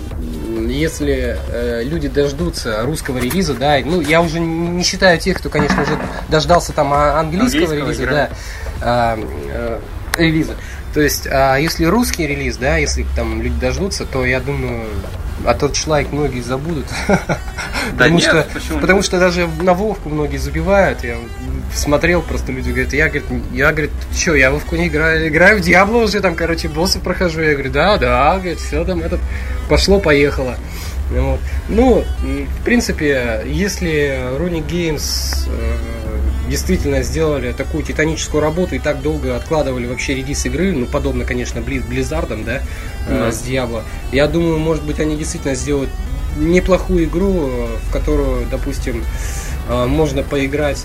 если 0.78 1.36
э, 1.50 1.82
люди 1.84 2.08
дождутся 2.08 2.82
русского 2.82 3.18
релиза, 3.18 3.54
да, 3.54 3.78
ну, 3.84 4.00
я 4.00 4.20
уже 4.22 4.40
не 4.40 4.82
считаю 4.82 5.18
тех, 5.18 5.38
кто, 5.38 5.48
конечно, 5.48 5.82
уже 5.82 5.98
дождался 6.28 6.72
там 6.72 6.92
а- 6.92 7.18
английского, 7.18 7.64
Английского 7.64 7.86
релиза, 7.86 8.04
игра. 8.04 8.12
да, 8.12 8.30
а, 8.80 9.18
э, 9.50 9.80
релиза. 10.16 10.54
То 10.94 11.00
есть, 11.00 11.26
а 11.30 11.56
если 11.56 11.84
русский 11.84 12.26
релиз, 12.26 12.56
да, 12.56 12.76
если 12.76 13.06
там 13.14 13.42
люди 13.42 13.58
дождутся, 13.60 14.06
то 14.06 14.24
я 14.24 14.40
думаю, 14.40 14.86
а 15.44 15.54
тот 15.54 15.76
шлайк 15.76 16.12
многие 16.12 16.40
забудут. 16.40 16.86
потому, 17.92 18.18
нет, 18.18 18.22
что, 18.22 18.46
почему? 18.52 18.78
потому 18.80 19.02
что 19.02 19.18
даже 19.18 19.48
на 19.60 19.74
Вовку 19.74 20.08
многие 20.08 20.38
забивают. 20.38 21.04
Я 21.04 21.16
смотрел, 21.74 22.22
просто 22.22 22.52
люди 22.52 22.70
говорят, 22.70 22.92
я, 22.92 23.08
говорит, 23.08 23.24
я, 23.52 23.70
говорит, 23.72 23.90
что, 24.14 24.34
я 24.34 24.50
Вовку 24.50 24.76
не 24.76 24.88
играю, 24.88 25.28
играю 25.28 25.58
в 25.58 25.60
Диабло 25.60 25.98
уже, 25.98 26.20
там, 26.20 26.34
короче, 26.34 26.68
боссы 26.68 26.98
прохожу. 26.98 27.42
Я 27.42 27.52
говорю, 27.52 27.70
да, 27.70 27.98
да, 27.98 28.32
говорит, 28.38 28.58
все 28.58 28.84
там, 28.84 29.00
этот, 29.00 29.20
пошло-поехало. 29.68 30.56
Вот. 31.10 31.40
Ну, 31.68 32.04
в 32.22 32.64
принципе, 32.64 33.42
если 33.46 34.20
Runic 34.38 34.66
Games 34.66 35.48
э, 35.48 35.97
действительно 36.48 37.02
сделали 37.02 37.52
такую 37.52 37.84
титаническую 37.84 38.40
работу 38.42 38.74
и 38.74 38.78
так 38.78 39.02
долго 39.02 39.36
откладывали 39.36 39.86
вообще 39.86 40.14
релиз 40.14 40.44
игры, 40.46 40.72
ну, 40.72 40.86
подобно, 40.86 41.24
конечно, 41.24 41.60
Близ, 41.60 41.82
Blizzard'ам, 41.84 42.44
да, 42.44 42.60
Да. 43.08 43.30
с 43.30 43.42
Diablo, 43.42 43.82
я 44.12 44.26
думаю, 44.26 44.58
может 44.58 44.82
быть, 44.84 44.98
они 45.00 45.16
действительно 45.16 45.54
сделают 45.54 45.90
неплохую 46.36 47.04
игру, 47.04 47.50
в 47.88 47.92
которую, 47.92 48.46
допустим, 48.50 49.04
э, 49.68 49.86
можно 49.86 50.22
поиграть 50.22 50.84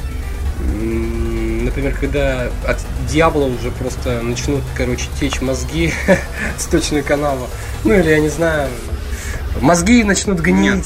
Например, 0.82 1.96
когда 2.00 2.48
от 2.68 2.78
Диабло 3.10 3.46
уже 3.46 3.72
просто 3.72 4.22
начнут, 4.22 4.62
короче, 4.76 5.08
течь 5.20 5.42
мозги 5.42 5.94
сточные 6.58 7.04
канала. 7.04 7.48
Ну 7.84 7.94
или 7.94 8.10
я 8.10 8.20
не 8.20 8.30
знаю, 8.30 8.70
мозги 9.62 10.04
начнут 10.04 10.40
гнить. 10.40 10.86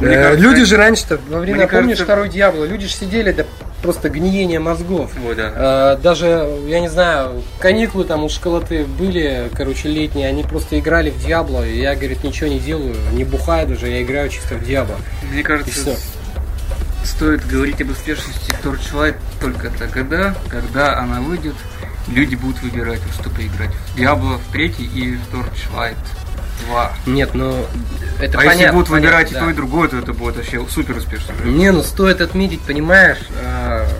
Э, 0.00 0.14
кажется, 0.14 0.34
люди 0.40 0.64
же 0.64 0.76
раньше-то, 0.76 1.20
во 1.28 1.40
время, 1.40 1.66
помнишь, 1.66 1.98
кажется- 1.98 2.04
второй 2.04 2.28
Диабло, 2.28 2.64
люди 2.64 2.86
же 2.86 2.92
сидели, 2.92 3.32
да 3.32 3.44
просто 3.82 4.08
гниение 4.10 4.58
мозгов. 4.58 5.10
Вот, 5.22 5.36
да. 5.36 5.94
Э, 5.96 6.02
Даже, 6.02 6.48
я 6.66 6.80
не 6.80 6.88
знаю, 6.88 7.42
каникулы 7.58 8.04
там 8.04 8.24
у 8.24 8.28
школоты 8.28 8.84
были, 8.84 9.50
короче, 9.54 9.88
летние, 9.88 10.28
они 10.28 10.42
просто 10.42 10.78
играли 10.78 11.10
в 11.10 11.24
Диабло, 11.24 11.66
и 11.66 11.78
я, 11.80 11.94
говорит, 11.94 12.24
ничего 12.24 12.48
не 12.48 12.58
делаю, 12.58 12.94
не 13.12 13.24
бухаю 13.24 13.68
даже, 13.68 13.88
я 13.88 14.02
играю 14.02 14.28
чисто 14.28 14.54
в 14.56 14.64
Диабло. 14.64 14.96
Мне 15.30 15.42
кажется, 15.42 15.96
стоит 17.04 17.46
говорить 17.46 17.80
об 17.80 17.90
успешности 17.90 18.52
Torchlight 18.62 19.16
только 19.40 19.70
тогда, 19.70 20.34
когда 20.48 20.98
она 20.98 21.20
выйдет, 21.20 21.54
люди 22.08 22.34
будут 22.34 22.62
выбирать, 22.62 23.00
во 23.06 23.12
что 23.12 23.30
поиграть. 23.30 23.70
В 23.94 23.98
Diablo 23.98 24.38
в 24.38 24.52
третий 24.52 24.84
и 24.84 25.16
в 25.16 25.20
Torchlight 25.32 25.96
2. 26.66 26.92
Нет, 27.06 27.34
ну 27.34 27.66
это 28.20 28.38
а 28.38 28.42
понятно. 28.42 28.60
если 28.60 28.72
будут 28.72 28.88
выбирать 28.88 29.28
понятно, 29.28 29.36
и 29.36 29.40
то, 29.40 29.44
да. 29.46 29.50
и 29.50 29.54
другое, 29.54 29.88
то 29.88 29.96
это 29.96 30.12
будет 30.12 30.36
вообще 30.36 30.64
супер 30.68 30.96
успешно. 30.96 31.32
Не, 31.44 31.70
ну 31.70 31.82
стоит 31.82 32.20
отметить, 32.20 32.60
понимаешь, 32.62 33.18
а, 33.42 33.86
э, 33.86 33.97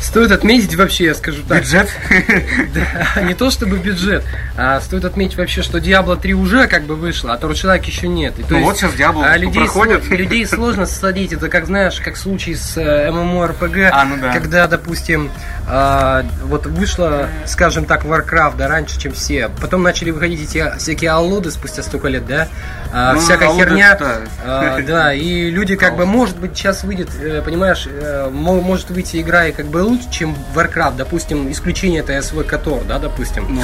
стоит 0.00 0.30
отметить 0.30 0.74
вообще, 0.76 1.06
я 1.06 1.14
скажу 1.14 1.42
так. 1.48 1.60
Бюджет? 1.62 1.88
Да, 2.74 3.22
не 3.22 3.34
то 3.34 3.50
чтобы 3.50 3.78
бюджет, 3.78 4.24
а 4.56 4.80
стоит 4.80 5.04
отметить 5.04 5.36
вообще, 5.36 5.62
что 5.62 5.78
Diablo 5.78 6.20
3 6.20 6.34
уже 6.34 6.66
как 6.66 6.84
бы 6.84 6.94
вышло, 6.94 7.32
а 7.32 7.38
Torchlight 7.38 7.84
еще 7.86 8.08
нет. 8.08 8.38
И 8.38 8.42
то 8.42 8.50
Ну 8.50 8.56
есть, 8.58 8.66
вот 8.66 8.76
сейчас 8.78 8.92
Diablo 8.94 9.24
а 9.24 9.36
людей, 9.36 9.62
проходит. 9.64 10.02
сло- 10.04 10.16
людей 10.16 10.46
сложно 10.46 10.86
садить. 10.86 11.32
Это 11.32 11.48
как 11.48 11.66
знаешь, 11.66 12.00
как 12.00 12.16
случай 12.16 12.54
с 12.54 12.76
э, 12.76 13.08
MMORPG, 13.10 13.88
А, 13.92 14.04
ну 14.04 14.16
да. 14.20 14.32
когда, 14.32 14.66
допустим, 14.66 15.30
а, 15.68 16.24
вот 16.44 16.66
вышло, 16.66 17.28
скажем 17.46 17.84
так, 17.86 18.04
Warcraft, 18.04 18.56
да, 18.56 18.68
раньше, 18.68 18.98
чем 19.00 19.12
все. 19.12 19.48
Потом 19.60 19.82
начали 19.82 20.10
выходить 20.10 20.42
эти 20.50 20.76
всякие 20.78 21.10
аллуды 21.10 21.50
спустя 21.50 21.82
столько 21.82 22.08
лет, 22.08 22.26
да, 22.26 22.48
А, 22.92 23.14
Ну, 23.14 23.20
всякая 23.20 23.52
херня. 23.54 23.98
А, 24.44 24.80
да, 24.82 25.12
и 25.14 25.50
люди 25.50 25.76
как 25.76 25.96
бы, 25.96 26.06
может 26.06 26.38
быть, 26.38 26.56
сейчас 26.56 26.84
выйдет, 26.84 27.08
э, 27.20 27.42
понимаешь, 27.44 27.86
э, 27.90 28.28
мо- 28.30 28.60
может 28.60 28.90
выйти 28.90 29.15
игра 29.20 29.46
и 29.46 29.52
как 29.52 29.66
бы 29.66 29.78
лучше, 29.78 30.10
чем 30.10 30.36
Warcraft, 30.54 30.96
допустим, 30.96 31.50
исключение 31.50 32.00
это 32.00 32.12
SV 32.12 32.44
Котор, 32.44 32.84
да, 32.84 32.98
допустим. 32.98 33.46
Ну, 33.54 33.62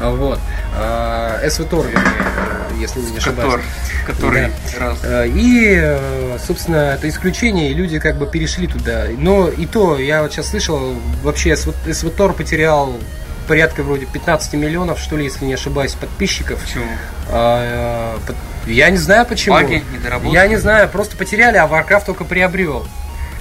А, 0.00 0.10
Вот. 0.10 0.40
А, 0.76 1.40
SV 1.44 1.68
Тор, 1.68 1.86
вернее, 1.86 2.80
если 2.80 3.00
не 3.00 3.18
ошибаюсь. 3.18 3.52
Котор, 3.52 3.60
который 4.06 4.50
раз. 4.78 4.98
Э, 5.04 5.26
И, 5.28 5.74
э, 5.80 6.38
собственно, 6.44 6.94
это 6.96 7.08
исключение, 7.08 7.70
и 7.70 7.74
люди 7.74 7.98
как 7.98 8.16
бы 8.16 8.26
перешли 8.26 8.66
туда. 8.66 9.04
Но 9.16 9.48
и 9.48 9.66
то, 9.66 9.96
я 9.98 10.22
вот 10.22 10.32
сейчас 10.32 10.48
слышал, 10.48 10.94
вообще 11.22 11.56
СВТОР 11.56 12.32
потерял 12.32 12.94
порядка 13.46 13.82
вроде 13.82 14.06
15 14.06 14.54
миллионов, 14.54 14.98
что 14.98 15.16
ли, 15.16 15.24
если 15.24 15.44
не 15.44 15.54
ошибаюсь, 15.54 15.92
подписчиков. 15.92 16.60
Почему? 16.60 16.84
А, 17.30 18.16
э, 18.26 18.32
Я 18.66 18.90
не 18.90 18.96
знаю 18.96 19.26
почему. 19.26 19.54
Баги, 19.54 19.84
недоработки? 19.92 20.34
Я 20.34 20.46
не 20.48 20.56
знаю, 20.56 20.88
просто 20.88 21.16
потеряли, 21.16 21.56
а 21.58 21.66
Warcraft 21.66 22.06
только 22.06 22.24
приобрел. 22.24 22.86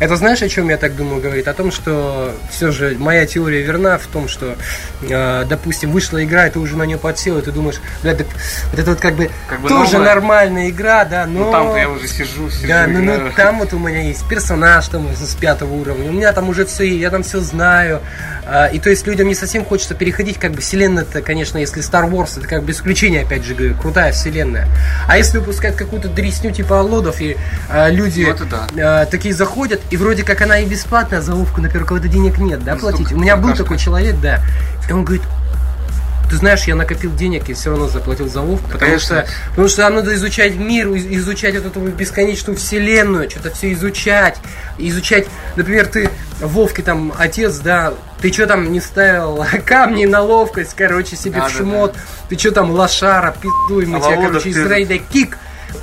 Это 0.04 0.18
знаешь, 0.18 0.42
о 0.42 0.50
чем 0.50 0.68
я 0.68 0.76
так 0.76 0.98
думаю 0.98 1.22
говорит? 1.22 1.48
О 1.48 1.54
том, 1.54 1.72
что 1.72 2.36
все 2.52 2.72
же 2.72 2.98
моя 3.00 3.26
теория 3.26 3.62
верна 3.62 3.98
в 3.98 4.06
том, 4.08 4.28
что, 4.28 4.58
э, 5.02 5.46
допустим, 5.48 5.94
вышла 5.94 6.22
игра, 6.22 6.48
и 6.48 6.50
ты 6.50 6.60
уже 6.60 6.76
на 6.76 6.84
нее 6.84 6.98
подсел, 6.98 7.38
и 7.38 7.42
ты 7.42 7.54
думаешь, 7.54 7.80
бля, 8.02 8.14
так 8.14 8.28
вот 8.72 8.80
это 8.80 8.90
вот 8.92 9.00
как 9.00 9.16
бы, 9.16 9.30
Как 9.48 9.62
бы 9.62 9.70
тоже 9.70 9.94
новая. 9.94 10.16
нормальная 10.16 10.70
игра, 10.70 11.06
да, 11.06 11.26
но... 11.26 11.46
Ну 11.46 11.52
там-то 11.54 11.78
я 11.78 11.90
уже 11.90 12.10
сижу, 12.10 12.50
сижу. 12.50 12.68
Да, 12.68 12.86
ну, 12.86 13.00
ну, 13.00 13.32
там 13.34 13.60
вот 13.60 13.72
у 13.72 13.80
меня 13.80 14.02
есть 14.02 14.28
персонаж 14.28 14.86
там 14.90 15.08
с 15.16 15.36
пятого 15.36 15.74
уровня, 15.74 16.10
у 16.10 16.14
меня 16.14 16.34
там 16.34 16.50
уже 16.50 16.66
все, 16.66 16.84
я 16.86 17.10
там 17.10 17.24
все 17.24 17.40
знаю. 17.40 18.02
А, 18.46 18.68
и 18.68 18.80
то 18.80 18.90
есть 18.90 19.08
людям 19.08 19.30
не 19.30 19.36
совсем 19.36 19.64
хочется 19.64 19.96
переходить, 19.96 20.38
как 20.38 20.52
бы 20.52 20.60
вселенная 20.60 21.04
это, 21.04 21.22
конечно, 21.22 21.58
если 21.58 21.82
Star 21.82 22.10
Wars, 22.10 22.38
это 22.38 22.48
как 22.48 22.64
бы 22.64 22.74
исключение, 22.74 23.22
опять 23.22 23.46
же 23.46 23.56
говорю, 23.56 23.76
крутая 23.76 24.12
вселенная. 24.12 24.68
А 25.08 25.18
если 25.18 25.38
выпускать 25.38 25.78
какую-то 25.78 26.10
дресню 26.10 26.52
типа 26.52 26.80
Аллодов, 26.80 27.22
и 27.22 27.38
а, 27.70 27.90
люди 27.90 28.24
Ну, 28.24 28.32
это 28.32 28.46
да. 28.46 28.68
а, 29.02 29.06
такие 29.06 29.34
заходят, 29.34 29.82
и 29.94 29.98
вроде 29.98 30.24
как 30.24 30.42
она 30.42 30.58
и 30.60 30.66
бесплатная, 30.66 31.22
за 31.22 31.34
Вовку, 31.36 31.62
например, 31.62 31.86
кого-то 31.86 32.08
денег 32.08 32.40
нет, 32.40 32.64
да, 32.64 32.74
Ну, 32.74 32.80
платить. 32.82 33.02
столько 33.08 33.14
У 33.16 33.22
меня 33.22 33.36
был 33.38 33.44
какашка. 33.50 33.64
такой 33.64 33.78
человек, 33.78 34.16
да, 34.22 34.42
и 34.90 34.92
он 34.92 35.04
говорит, 35.06 35.24
ты 36.30 36.38
знаешь, 36.38 36.64
я 36.64 36.74
накопил 36.74 37.14
денег 37.14 37.48
и 37.50 37.54
все 37.54 37.70
равно 37.70 37.88
заплатил 37.88 38.28
за 38.28 38.42
Вовку, 38.42 38.66
потому 38.72 38.80
конечно. 38.92 39.22
что, 39.24 39.32
потому 39.50 39.68
что 39.68 39.82
нам 39.84 39.96
надо 39.96 40.16
изучать 40.16 40.56
мир, 40.56 40.88
из- 40.94 41.06
изучать 41.22 41.54
вот 41.56 41.66
эту 41.68 41.80
бесконечную 41.82 42.58
вселенную, 42.58 43.30
что-то 43.30 43.52
все 43.52 43.72
изучать, 43.74 44.38
изучать, 44.80 45.28
например, 45.58 45.86
ты 45.86 46.10
в 46.40 46.48
Вовке 46.54 46.82
там 46.82 47.14
отец, 47.20 47.58
да, 47.60 47.94
ты 48.20 48.34
что 48.34 48.48
там 48.48 48.72
не 48.72 48.80
ставил 48.82 49.46
камни 49.66 50.06
на 50.06 50.22
ловкость, 50.22 50.74
короче, 50.76 51.16
себе 51.16 51.40
Да, 51.40 51.48
в 51.50 51.52
да, 51.52 51.58
шмот, 51.60 51.96
ты 52.30 52.38
что 52.40 52.52
там 52.52 52.72
лошара, 52.72 53.36
пиздуй, 53.40 53.86
мы 53.86 54.00
А 54.00 54.02
тебя, 54.02 54.16
короче, 54.28 54.50
из 54.50 54.56
ты- 54.56 54.68
рейда 54.68 54.98
кик 54.98 55.38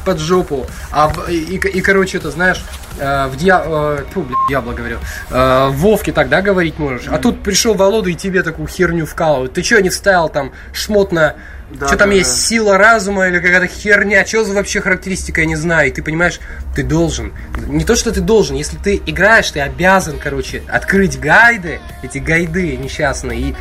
под 0.04 0.18
жопу, 0.18 0.66
а 0.90 1.08
в- 1.08 1.28
и, 1.28 1.56
и, 1.56 1.56
и, 1.56 1.80
короче, 1.80 2.18
это 2.18 2.30
знаешь, 2.30 2.62
э, 2.98 3.26
в 3.28 3.36
Дья... 3.36 3.62
э, 3.64 4.04
тьфу, 4.10 4.22
блядь, 4.22 4.38
Диабло 4.48 4.72
говорю, 4.72 4.98
э, 5.30 5.68
Вовке 5.70 6.12
тогда 6.12 6.42
говорить 6.42 6.78
можешь, 6.78 7.08
а 7.08 7.18
тут 7.18 7.42
пришел 7.42 7.74
Волода 7.74 8.10
и 8.10 8.14
тебе 8.14 8.42
такую 8.42 8.68
херню 8.68 9.06
вкалывают, 9.06 9.52
ты 9.52 9.62
что 9.62 9.80
не 9.80 9.90
вставил 9.90 10.28
там 10.28 10.52
шмот 10.72 11.12
на... 11.12 11.34
Да, 11.70 11.86
что 11.86 11.96
там 11.98 12.10
да, 12.10 12.16
есть 12.16 12.30
да. 12.30 12.36
сила 12.36 12.78
разума 12.78 13.28
или 13.28 13.38
какая-то 13.38 13.68
херня, 13.68 14.26
что 14.26 14.42
за 14.42 14.54
вообще 14.54 14.80
характеристика, 14.80 15.42
я 15.42 15.46
не 15.46 15.54
знаю. 15.54 15.86
И 15.88 15.92
ты 15.92 16.02
понимаешь, 16.02 16.40
ты 16.74 16.82
должен. 16.82 17.32
Не 17.68 17.84
то, 17.84 17.94
что 17.94 18.10
ты 18.10 18.20
должен, 18.20 18.56
если 18.56 18.76
ты 18.76 19.00
играешь, 19.06 19.52
ты 19.52 19.60
обязан, 19.60 20.18
короче, 20.18 20.64
открыть 20.66 21.20
гайды, 21.20 21.78
эти 22.02 22.18
гайды 22.18 22.76
несчастные, 22.76 23.40
и 23.40 23.54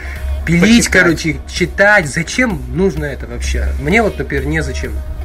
пилить, 0.44 0.86
Почитать. 0.86 1.02
короче, 1.04 1.38
читать. 1.48 2.08
Зачем 2.08 2.64
нужно 2.70 3.06
это 3.06 3.28
вообще? 3.28 3.68
Мне 3.80 4.02
вот, 4.02 4.18
например, 4.18 4.48
незачем. 4.48 4.94
Да, 4.94 5.00
ну, 5.00 5.19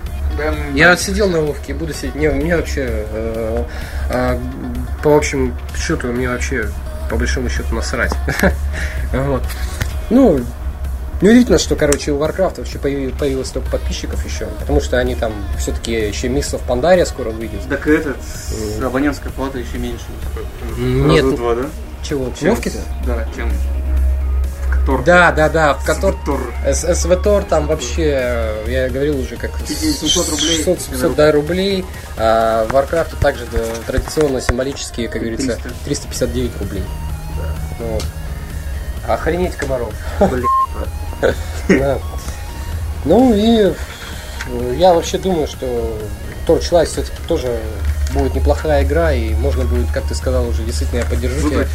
Я 0.74 0.84
да. 0.86 0.90
вот 0.90 1.00
сидел 1.00 1.28
на 1.28 1.40
Вовке, 1.40 1.74
буду 1.74 1.92
сидеть. 1.92 2.14
Не, 2.14 2.28
мне 2.30 2.56
вообще, 2.56 2.86
э, 2.88 3.64
э, 4.10 4.38
по 5.02 5.16
общему 5.16 5.54
счету, 5.78 6.08
мне 6.08 6.28
вообще, 6.28 6.68
по 7.10 7.16
большому 7.16 7.48
счету, 7.48 7.74
насрать. 7.74 8.12
Вот. 9.12 9.42
Ну, 10.10 10.40
неудивительно, 11.20 11.58
что, 11.58 11.76
короче, 11.76 12.10
у 12.12 12.18
Warcraft 12.18 12.58
вообще 12.58 12.78
появи- 12.78 13.16
появилось 13.16 13.48
столько 13.48 13.70
подписчиков 13.70 14.24
еще, 14.24 14.46
потому 14.58 14.80
что 14.80 14.98
они 14.98 15.14
там 15.14 15.32
все-таки 15.58 15.92
еще 15.92 16.28
Мисс 16.28 16.52
в 16.52 16.58
Пандария 16.58 17.04
скоро 17.04 17.30
выйдет. 17.30 17.60
Так 17.68 17.86
этот, 17.86 18.16
абонентская 18.82 19.32
плата 19.32 19.58
еще 19.58 19.78
меньше. 19.78 20.04
Нет, 20.76 21.24
Раза 21.24 21.36
два, 21.36 21.54
да? 21.54 21.62
Чего, 22.02 22.30
Чем- 22.38 22.50
Вовки-то? 22.50 22.78
Да, 23.06 23.24
чем 23.36 23.50
в 24.84 24.86
Котор. 24.86 25.04
Да, 25.04 25.32
да, 25.32 25.48
да, 25.48 25.74
в. 25.74 25.84
Котор. 25.84 26.16
С- 26.64 26.94
СВТОР 26.94 27.44
там 27.44 27.66
вообще, 27.66 28.12
э, 28.16 28.64
я 28.68 28.88
говорил 28.90 29.18
уже, 29.18 29.36
как 29.36 29.52
700 29.66 30.28
рублей. 30.28 30.56
600 30.56 30.80
700 30.82 31.16
да, 31.16 31.32
рублей. 31.32 31.84
А 32.16 32.66
Warcraft 32.68 33.16
также 33.20 33.46
да, 33.46 33.60
традиционно 33.86 34.40
символически, 34.40 35.06
как 35.06 35.22
говорится, 35.22 35.56
300. 35.56 35.68
359 35.84 36.58
рублей. 36.60 36.84
Вот. 37.78 38.04
Охренеть 39.08 39.56
комаров. 39.56 39.92
Да. 41.68 41.98
Ну 43.06 43.32
и 43.34 43.72
э, 43.72 44.74
я 44.76 44.92
вообще 44.92 45.16
думаю, 45.16 45.46
что 45.46 45.98
Torchlight 46.46 46.86
все-таки 46.86 47.16
тоже 47.26 47.58
будет 48.12 48.34
неплохая 48.34 48.84
игра, 48.84 49.12
и 49.12 49.32
можно 49.34 49.64
будет, 49.64 49.90
как 49.92 50.04
ты 50.04 50.14
сказал, 50.14 50.46
уже 50.46 50.62
действительно 50.62 50.98
я 51.00 51.06
поддержу 51.06 51.48
тебя. 51.48 51.66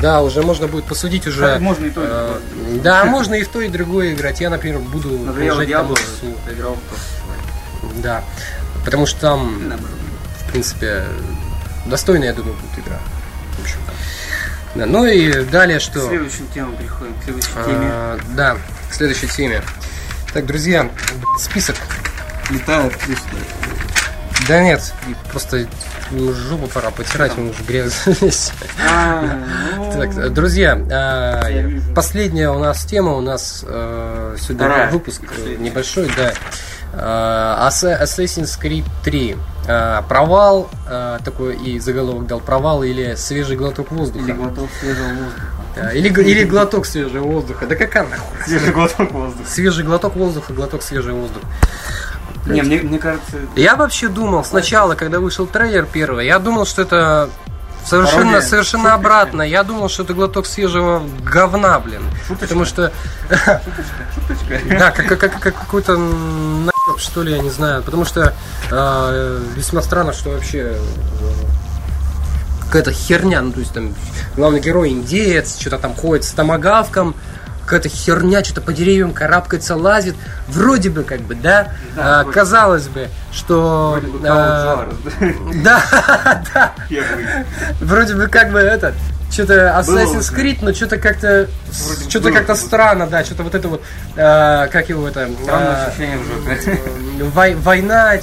Да, 0.00 0.22
уже 0.22 0.42
можно 0.42 0.68
будет 0.68 0.84
посудить 0.84 1.26
уже. 1.26 1.40
Так 1.40 1.60
можно 1.60 1.86
и 1.86 1.90
то, 1.90 2.02
и 2.02 2.06
э, 2.06 2.40
другое. 2.54 2.80
Да, 2.82 3.04
можно 3.04 3.34
и 3.34 3.42
в 3.42 3.48
то, 3.48 3.60
и 3.60 3.68
другое 3.68 4.12
играть. 4.12 4.40
Я, 4.40 4.50
например, 4.50 4.80
буду 4.80 5.14
играл 5.16 5.56
в 5.56 6.78
Torchlight. 6.78 8.02
Да. 8.02 8.24
Потому 8.84 9.06
что 9.06 9.20
там, 9.20 9.72
в 10.38 10.50
принципе, 10.50 11.04
достойная, 11.86 12.28
я 12.28 12.34
думаю, 12.34 12.54
будет 12.56 12.86
игра. 12.86 12.98
В 13.58 13.62
общем-то. 13.62 13.92
Да, 14.74 14.86
ну 14.86 15.04
и 15.06 15.44
далее 15.44 15.80
что? 15.80 16.00
К 16.00 16.08
следующим 16.08 16.46
темам 16.54 16.76
переходим, 16.76 17.14
к 17.20 17.24
следующей 17.24 17.52
теме. 17.52 17.88
А, 17.90 18.18
да, 18.36 18.56
к 18.90 18.94
следующей 18.94 19.28
теме. 19.28 19.62
Так, 20.32 20.46
друзья, 20.46 20.90
список. 21.38 21.76
Летает 22.50 22.94
Да 24.48 24.62
нет, 24.62 24.94
просто 25.30 25.66
жопу 26.10 26.68
пора 26.68 26.90
потирать, 26.90 27.32
он 27.36 27.50
уже 27.50 27.62
грязный. 27.64 28.16
А, 28.90 29.38
ну, 29.76 29.92
Так, 29.92 30.32
друзья, 30.32 30.78
а, 30.90 31.42
последняя 31.94 32.48
у 32.50 32.58
нас 32.58 32.84
тема, 32.84 33.12
у 33.12 33.20
нас 33.20 33.64
э, 33.66 34.36
сегодня 34.40 34.88
выпуск 34.90 35.22
э, 35.36 35.56
небольшой, 35.58 36.10
да. 36.16 36.32
А, 36.94 37.68
Assa- 37.68 38.02
Assassin's 38.02 38.58
Creed 38.60 38.84
3. 39.04 39.36
А, 39.66 40.02
Провал, 40.02 40.70
а, 40.88 41.18
такой 41.24 41.56
и 41.56 41.78
заголовок 41.78 42.26
дал, 42.26 42.40
провал 42.40 42.82
или 42.82 43.14
свежий 43.16 43.56
глоток 43.56 43.90
воздуха. 43.90 44.24
Или 44.24 44.32
глоток 44.32 44.70
свежего 44.80 45.08
воздуха. 45.08 45.46
Да, 45.76 45.92
Или, 45.92 46.08
или 46.08 46.44
глоток 46.44 46.86
свежего 46.86 47.24
воздуха. 47.26 47.66
Да 47.66 47.76
какая 47.76 48.04
нахуй? 48.04 48.38
Свежий 48.46 48.72
глоток 48.72 49.12
воздуха. 49.12 49.50
Свежий 49.50 49.84
глоток 49.84 50.16
воздуха, 50.16 50.52
глоток 50.54 50.82
свежего 50.82 51.16
воздуха. 51.16 51.46
Не, 52.48 52.62
мне, 52.62 52.80
мне 52.80 52.98
кажется, 52.98 53.36
Я 53.56 53.76
вообще 53.76 54.08
думал 54.08 54.44
сначала, 54.44 54.94
когда 54.94 55.20
вышел 55.20 55.46
трейлер 55.46 55.86
первый, 55.86 56.26
я 56.26 56.38
думал, 56.38 56.66
что 56.66 56.82
это 56.82 57.28
совершенно, 57.84 58.32
Пародия. 58.32 58.40
совершенно 58.48 58.82
Шуточка. 58.90 58.94
обратно. 58.94 59.42
Я 59.42 59.62
думал, 59.64 59.88
что 59.88 60.02
это 60.02 60.14
глоток 60.14 60.46
свежего 60.46 61.02
говна, 61.22 61.78
блин. 61.80 62.02
Шуточка. 62.26 62.46
Потому 62.46 62.64
что, 62.64 62.92
шуточка. 63.28 64.60
да, 64.78 64.90
как, 64.90 65.06
как, 65.06 65.18
как- 65.20 65.40
как 65.40 65.54
какой-то 65.54 65.96
наеб, 65.96 66.98
что 66.98 67.22
ли, 67.22 67.32
я 67.32 67.38
не 67.38 67.50
знаю. 67.50 67.82
Потому 67.82 68.04
что 68.04 68.34
э, 68.70 69.42
весьма 69.54 69.80
странно, 69.82 70.12
что 70.12 70.30
вообще 70.30 70.72
э, 70.74 70.78
какая-то 72.66 72.92
херня, 72.92 73.40
ну 73.40 73.52
то 73.52 73.60
есть 73.60 73.72
там 73.72 73.94
главный 74.36 74.60
герой 74.60 74.90
индеец, 74.90 75.58
что-то 75.58 75.78
там 75.78 75.94
ходит 75.94 76.24
с 76.24 76.32
томагавком, 76.32 77.14
какая-то 77.68 77.90
херня, 77.90 78.42
что-то 78.42 78.62
по 78.62 78.72
деревьям 78.72 79.12
карабкается, 79.12 79.76
лазит. 79.76 80.16
Вроде 80.48 80.88
бы 80.88 81.04
как 81.04 81.20
бы, 81.20 81.34
да, 81.34 81.72
Да, 81.94 82.20
а, 82.20 82.24
казалось 82.24 82.88
бы, 82.88 83.08
что... 83.30 83.98
Вроде 84.00 84.06
бы 84.18 84.26
а, 84.26 84.88
да, 85.62 86.42
да, 86.54 86.74
вроде 87.80 88.14
бы 88.14 88.26
как 88.28 88.52
бы 88.52 88.58
этот, 88.58 88.94
что-то 89.30 89.76
Assassin's. 89.78 90.34
Creed, 90.34 90.60
но 90.62 90.72
что-то 90.72 90.96
как-то, 90.96 91.46
что-то 92.08 92.32
как-то 92.32 92.54
странно, 92.54 93.06
да, 93.06 93.22
что-то 93.22 93.42
вот 93.42 93.54
это 93.54 93.68
вот, 93.68 93.82
а, 94.16 94.68
как 94.68 94.88
его 94.88 95.06
это, 95.06 95.28
вой- 97.34 97.54
война, 97.56 98.14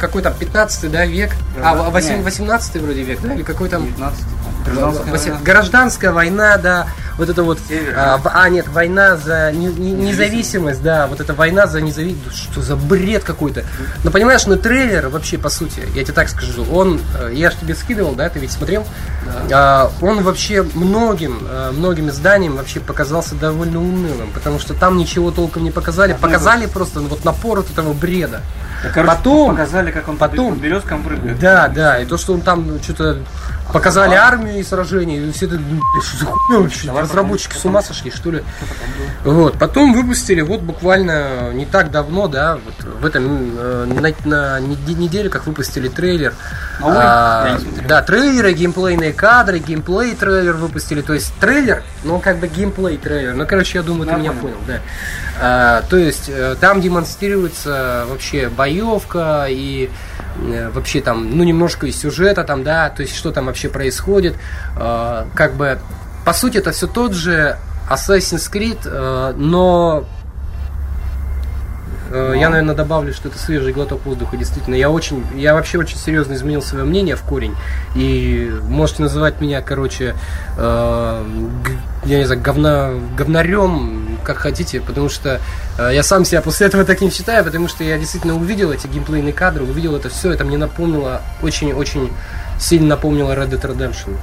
какой 0.00 0.22
там 0.22 0.34
15 0.34 0.90
да, 0.90 1.06
век, 1.06 1.30
а, 1.62 1.76
Да, 1.76 1.90
восемь- 1.90 2.16
нет. 2.16 2.24
18 2.24 2.82
вроде 2.82 3.02
век, 3.04 3.20
да, 3.22 3.32
или 3.32 3.42
какой 3.42 3.68
там... 3.68 3.86
19 3.86 4.24
Гражданская 4.64 5.32
война. 5.32 5.40
Гражданская 5.44 6.12
война, 6.12 6.56
да, 6.56 6.86
вот 7.18 7.28
это 7.28 7.42
вот, 7.42 7.58
Север. 7.68 7.94
а, 7.96 8.20
а, 8.24 8.48
нет, 8.48 8.68
война 8.68 9.16
за 9.16 9.52
не- 9.52 9.66
не- 9.66 9.92
независимость, 9.92 10.82
да, 10.82 11.06
вот 11.06 11.20
эта 11.20 11.34
война 11.34 11.66
за 11.66 11.80
независимость, 11.80 12.36
что 12.38 12.62
за 12.62 12.76
бред 12.76 13.24
какой-то. 13.24 13.64
Но 14.04 14.10
понимаешь, 14.10 14.46
ну 14.46 14.56
трейлер 14.56 15.08
вообще, 15.08 15.36
по 15.38 15.48
сути, 15.50 15.80
я 15.94 16.02
тебе 16.04 16.14
так 16.14 16.28
скажу, 16.28 16.64
он, 16.72 17.00
э, 17.20 17.30
я 17.34 17.50
же 17.50 17.56
тебе 17.58 17.74
скидывал, 17.74 18.14
да, 18.14 18.28
ты 18.28 18.38
ведь 18.38 18.52
смотрел, 18.52 18.86
А, 19.52 19.90
он 20.00 20.22
вообще 20.22 20.62
многим, 20.74 21.38
э, 21.48 21.70
многим 21.72 22.08
изданиям 22.08 22.56
вообще 22.56 22.80
показался 22.80 23.34
довольно 23.34 23.78
унылым, 23.80 24.30
потому 24.32 24.58
что 24.58 24.74
там 24.74 24.96
ничего 24.98 25.30
толком 25.30 25.62
не 25.64 25.70
показали, 25.70 26.12
Одно 26.12 26.26
показали 26.26 26.66
просто 26.66 27.00
ну, 27.00 27.08
вот 27.08 27.24
напор 27.24 27.58
вот 27.60 27.70
этого 27.70 27.92
бреда. 27.92 28.40
Да, 28.82 28.88
короче, 28.90 29.16
Потом- 29.16 29.50
показали, 29.56 29.90
как 29.92 30.08
он 30.08 30.16
потом- 30.16 30.58
березкам 30.58 31.02
прыгает. 31.02 31.38
Да, 31.38 31.68
да, 31.68 32.00
и 32.00 32.04
то, 32.04 32.18
что 32.18 32.32
он 32.34 32.40
там 32.40 32.66
ну, 32.66 32.82
что-то 32.82 33.18
показали 33.72 34.14
армию 34.14 34.58
и 34.60 34.62
сражения, 34.62 35.18
и 35.18 35.32
все 35.32 35.46
это, 35.46 35.58
что 36.02 36.16
за 36.18 36.24
хуйня 36.26 36.60
вообще, 36.60 36.92
разработчики 36.92 37.56
с 37.56 37.64
ума 37.64 37.82
сошли, 37.82 38.10
что 38.10 38.30
ли? 38.30 38.44
Вот, 39.24 39.58
потом 39.58 39.92
выпустили, 39.92 40.40
вот 40.40 40.60
буквально 40.60 41.52
не 41.52 41.66
так 41.66 41.90
давно, 41.90 42.28
да, 42.28 42.58
вот 42.64 43.00
в 43.00 43.06
этом, 43.06 43.52
э, 43.56 43.84
на, 43.86 44.28
на 44.28 44.60
неде- 44.60 44.94
неделе, 44.94 45.28
как 45.28 45.46
выпустили 45.46 45.88
трейлер. 45.88 46.34
Новый? 46.80 46.96
А, 46.98 47.58
да, 47.88 48.02
трейлеры, 48.02 48.52
геймплейные 48.52 49.12
кадры, 49.12 49.58
геймплей 49.58 50.14
трейлер 50.14 50.54
выпустили, 50.54 51.02
то 51.02 51.14
есть 51.14 51.32
трейлер, 51.40 51.82
ну 52.04 52.18
как 52.20 52.38
бы 52.38 52.48
геймплей 52.48 52.98
трейлер, 52.98 53.34
ну 53.34 53.46
короче, 53.46 53.78
я 53.78 53.82
думаю, 53.84 54.08
ты 54.10 54.16
меня 54.16 54.32
понял. 54.32 54.56
да. 54.66 54.80
А, 55.40 55.82
то 55.88 55.96
есть 55.96 56.28
э, 56.28 56.56
там 56.60 56.80
демонстрируется 56.80 58.04
вообще 58.08 58.48
боевка 58.48 59.46
и 59.48 59.90
вообще 60.72 61.00
там, 61.00 61.36
ну 61.36 61.44
немножко 61.44 61.86
и 61.86 61.92
сюжета 61.92 62.44
там, 62.44 62.64
да, 62.64 62.90
то 62.90 63.02
есть 63.02 63.14
что 63.14 63.32
там 63.32 63.46
вообще 63.46 63.68
происходит, 63.68 64.36
А, 64.76 65.26
как 65.34 65.54
бы 65.54 65.78
по 66.24 66.32
сути 66.32 66.58
это 66.58 66.72
все 66.72 66.86
тот 66.86 67.12
же 67.12 67.56
Assassin's 67.90 68.50
Creed, 68.50 68.78
э, 68.84 69.34
но 72.12 72.34
э, 72.34 72.38
я, 72.38 72.48
Но. 72.48 72.52
наверное, 72.52 72.74
добавлю, 72.74 73.14
что 73.14 73.28
это 73.28 73.38
свежий 73.38 73.72
глоток 73.72 74.04
воздуха, 74.04 74.36
действительно. 74.36 74.74
Я 74.74 74.90
очень, 74.90 75.24
я 75.34 75.54
вообще 75.54 75.78
очень 75.78 75.96
серьезно 75.96 76.34
изменил 76.34 76.60
свое 76.60 76.84
мнение 76.84 77.16
в 77.16 77.22
корень. 77.22 77.54
И 77.94 78.52
можете 78.68 79.02
называть 79.02 79.40
меня, 79.40 79.62
короче, 79.62 80.14
э, 80.58 81.24
я 82.04 82.18
не 82.18 82.24
знаю, 82.26 82.42
говна, 82.42 82.90
говнарем, 83.16 84.18
как 84.24 84.36
хотите, 84.36 84.80
потому 84.80 85.08
что 85.08 85.40
э, 85.78 85.90
я 85.94 86.02
сам 86.02 86.26
себя 86.26 86.42
после 86.42 86.66
этого 86.66 86.84
таким 86.84 87.10
считаю, 87.10 87.44
потому 87.44 87.66
что 87.66 87.82
я 87.82 87.98
действительно 87.98 88.36
увидел 88.36 88.72
эти 88.72 88.86
геймплейные 88.86 89.32
кадры, 89.32 89.64
увидел 89.64 89.96
это 89.96 90.10
все, 90.10 90.32
это 90.32 90.44
мне 90.44 90.58
напомнило, 90.58 91.22
очень-очень 91.42 92.12
сильно 92.60 92.88
напомнило 92.88 93.32
Red 93.32 93.50
Dead 93.50 93.60
Redemption. 93.62 94.16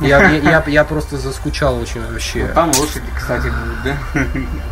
Я, 0.00 0.30
я, 0.30 0.50
я, 0.50 0.64
я 0.66 0.84
просто 0.84 1.18
заскучал 1.18 1.78
очень 1.78 2.00
вообще. 2.10 2.46
Ну, 2.46 2.54
Там 2.54 2.68
лошади, 2.68 3.04
кстати, 3.16 3.48
будут, 3.48 3.82
да? 3.84 3.96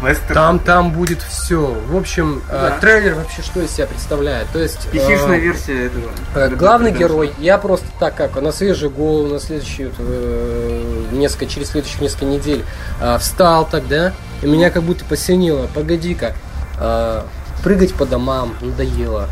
Лестер. 0.09 0.35
Там, 0.35 0.59
там 0.59 0.93
будет 0.93 1.21
все. 1.23 1.67
В 1.89 1.97
общем, 1.97 2.43
э, 2.49 2.69
Да. 2.71 2.79
трейлер 2.79 3.15
вообще 3.15 3.43
что 3.43 3.61
из 3.61 3.71
себя 3.71 3.87
представляет? 3.87 4.49
То 4.53 4.59
есть 4.59 4.87
э, 4.87 4.91
Пихишная 4.91 5.39
версия 5.39 5.87
этого. 5.87 6.11
э, 6.35 6.49
главный 6.51 6.93
герой, 6.93 7.33
я 7.39 7.59
просто 7.59 7.87
так 8.01 8.15
как 8.15 8.41
на 8.41 8.53
свежую 8.53 8.91
голову 8.91 9.29
на 9.33 9.41
следующие 9.41 9.89
вот, 9.89 9.97
э, 9.99 11.05
несколько 11.13 11.47
через 11.47 11.69
следующих 11.71 12.01
несколько 12.01 12.25
недель 12.25 12.65
э, 13.01 13.19
встал 13.19 13.67
тогда, 13.69 14.13
и 14.43 14.47
меня 14.47 14.71
как 14.71 14.83
будто 14.83 15.05
посинило. 15.05 15.67
Погоди-ка, 15.75 16.35
э, 16.81 17.23
прыгать 17.63 17.95
по 17.95 18.07
домам 18.07 18.55
надоело. 18.61 19.29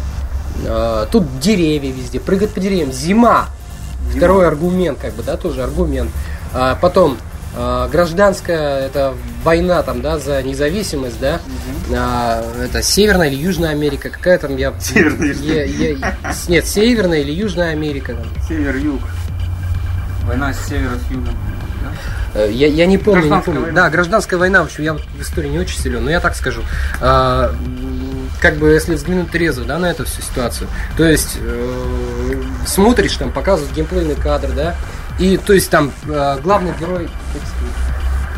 Э, 0.64 1.06
тут 1.10 1.38
деревья 1.40 1.92
везде, 1.92 2.20
прыгать 2.20 2.50
по 2.52 2.60
деревьям. 2.60 2.92
Зима. 2.92 3.46
Второй 4.14 4.46
аргумент, 4.46 4.98
как 5.00 5.14
бы, 5.14 5.22
да, 5.22 5.36
тоже 5.36 5.62
аргумент. 5.62 6.10
А, 6.52 6.74
потом 6.76 7.16
а, 7.54 7.88
гражданская 7.88 8.86
это 8.86 9.14
война 9.42 9.82
там, 9.82 10.00
да, 10.02 10.18
за 10.18 10.42
независимость, 10.42 11.18
да. 11.20 11.40
А, 11.94 12.44
это 12.62 12.82
Северная 12.82 13.28
или 13.28 13.36
Южная 13.36 13.70
Америка, 13.70 14.10
какая 14.10 14.38
там 14.38 14.56
я. 14.56 14.72
Северная, 14.80 15.32
я- 15.34 15.64
я- 15.64 16.14
нет, 16.48 16.66
Северная 16.66 17.20
или 17.20 17.32
Южная 17.32 17.72
Америка. 17.72 18.14
там. 18.14 18.26
Север-юг. 18.48 19.00
Война 20.26 20.52
с 20.52 20.68
севера 20.68 20.92
с 21.08 21.10
югом. 21.12 21.34
Э, 22.34 22.50
Я, 22.52 22.66
я 22.66 22.84
не 22.86 22.98
помню, 22.98 23.24
не 23.34 23.40
помню. 23.42 23.60
война. 23.62 23.82
Да, 23.84 23.90
гражданская 23.90 24.38
война, 24.38 24.62
в 24.62 24.66
общем, 24.66 24.82
я 24.84 24.94
в 24.94 25.00
истории 25.22 25.48
не 25.48 25.58
очень 25.58 25.78
силен, 25.80 26.04
но 26.04 26.10
я 26.10 26.20
так 26.20 26.34
скажу. 26.34 26.62
А, 27.00 27.54
как 28.40 28.56
бы, 28.56 28.70
если 28.70 28.94
взглянуть 28.94 29.30
трезво, 29.30 29.64
да, 29.64 29.78
на 29.78 29.86
эту 29.86 30.04
всю 30.04 30.22
ситуацию, 30.22 30.68
то 30.96 31.04
есть 31.04 31.38
э, 31.40 32.42
смотришь, 32.66 33.16
там 33.16 33.32
показывают 33.32 33.74
геймплейный 33.74 34.14
кадр, 34.14 34.50
да, 34.52 34.74
и 35.18 35.36
то 35.38 35.52
есть 35.52 35.70
там 35.70 35.92
э, 36.06 36.38
главный 36.42 36.72
герой, 36.78 37.08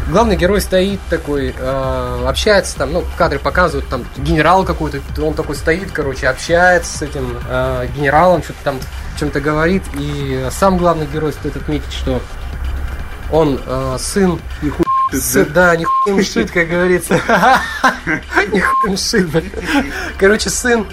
главный 0.09 0.37
герой 0.37 0.61
стоит 0.61 1.01
такой, 1.11 1.55
э, 1.59 2.25
общается 2.27 2.77
там, 2.77 2.93
ну, 2.93 3.05
кадры 3.17 3.39
показывают, 3.39 3.89
там 3.89 4.05
генерал 4.17 4.65
какой-то, 4.65 5.01
он 5.23 5.35
такой 5.35 5.57
стоит, 5.57 5.91
короче, 5.93 6.29
общается 6.29 6.99
с 6.99 7.03
этим 7.03 7.37
э, 7.49 7.89
генералом, 7.97 8.43
что-то 8.43 8.59
там 8.65 8.79
чем-то 9.19 9.41
говорит, 9.41 9.83
и 9.99 10.47
сам 10.51 10.79
главный 10.79 11.07
герой 11.07 11.33
стоит 11.33 11.57
отметить, 11.57 11.93
что 11.93 12.23
он 13.33 13.61
э, 13.65 13.97
сын 13.99 14.41
С- 14.63 14.88
да, 15.55 15.77
не 15.77 15.87
шит, 16.23 16.51
как 16.51 16.69
говорится. 16.69 17.21
Не 18.87 18.97
шит, 18.97 19.31
блин. 19.31 19.53
Короче, 20.19 20.51
сын 20.51 20.87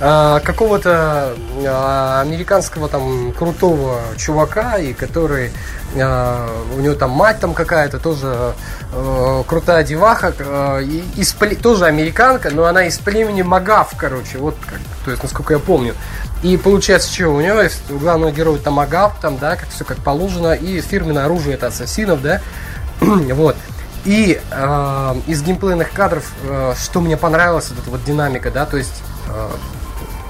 а, 0.00 0.38
какого-то 0.40 1.34
а, 1.66 2.20
американского 2.20 2.88
там 2.88 3.32
крутого 3.32 4.00
чувака, 4.16 4.78
и 4.78 4.92
который 4.92 5.50
а, 5.96 6.48
у 6.76 6.80
него 6.80 6.94
там 6.94 7.10
мать 7.10 7.40
там 7.40 7.52
какая-то 7.52 7.98
тоже 7.98 8.54
крутая 9.46 9.84
деваха, 9.84 10.32
и 10.80 11.04
из 11.16 11.34
тоже 11.60 11.84
американка, 11.84 12.50
но 12.50 12.64
она 12.64 12.86
из 12.86 12.98
племени 12.98 13.42
Магав, 13.42 13.92
короче, 13.98 14.38
вот 14.38 14.54
как, 14.64 14.78
то 15.04 15.10
есть 15.10 15.22
насколько 15.22 15.52
я 15.52 15.58
помню. 15.58 15.94
И 16.42 16.56
получается, 16.56 17.12
что 17.12 17.28
у 17.28 17.40
него 17.40 17.60
есть 17.60 17.90
у 17.90 17.98
главного 17.98 18.30
героя 18.30 18.58
там 18.58 18.74
Магав, 18.74 19.20
там, 19.20 19.36
да, 19.36 19.56
как 19.56 19.68
все 19.68 19.84
как 19.84 19.98
положено, 19.98 20.52
и 20.52 20.80
фирменное 20.80 21.26
оружие 21.26 21.56
это 21.56 21.66
ассасинов, 21.66 22.22
да, 22.22 22.40
вот. 23.34 23.56
И 24.04 24.40
э, 24.50 25.14
из 25.26 25.42
геймплейных 25.42 25.92
кадров, 25.92 26.30
э, 26.44 26.74
что 26.80 27.00
мне 27.00 27.16
понравилось, 27.16 27.68
вот 27.70 27.78
эта 27.80 27.90
вот 27.90 28.04
динамика, 28.04 28.50
да, 28.50 28.64
то 28.64 28.76
есть 28.76 29.02
э, 29.28 29.48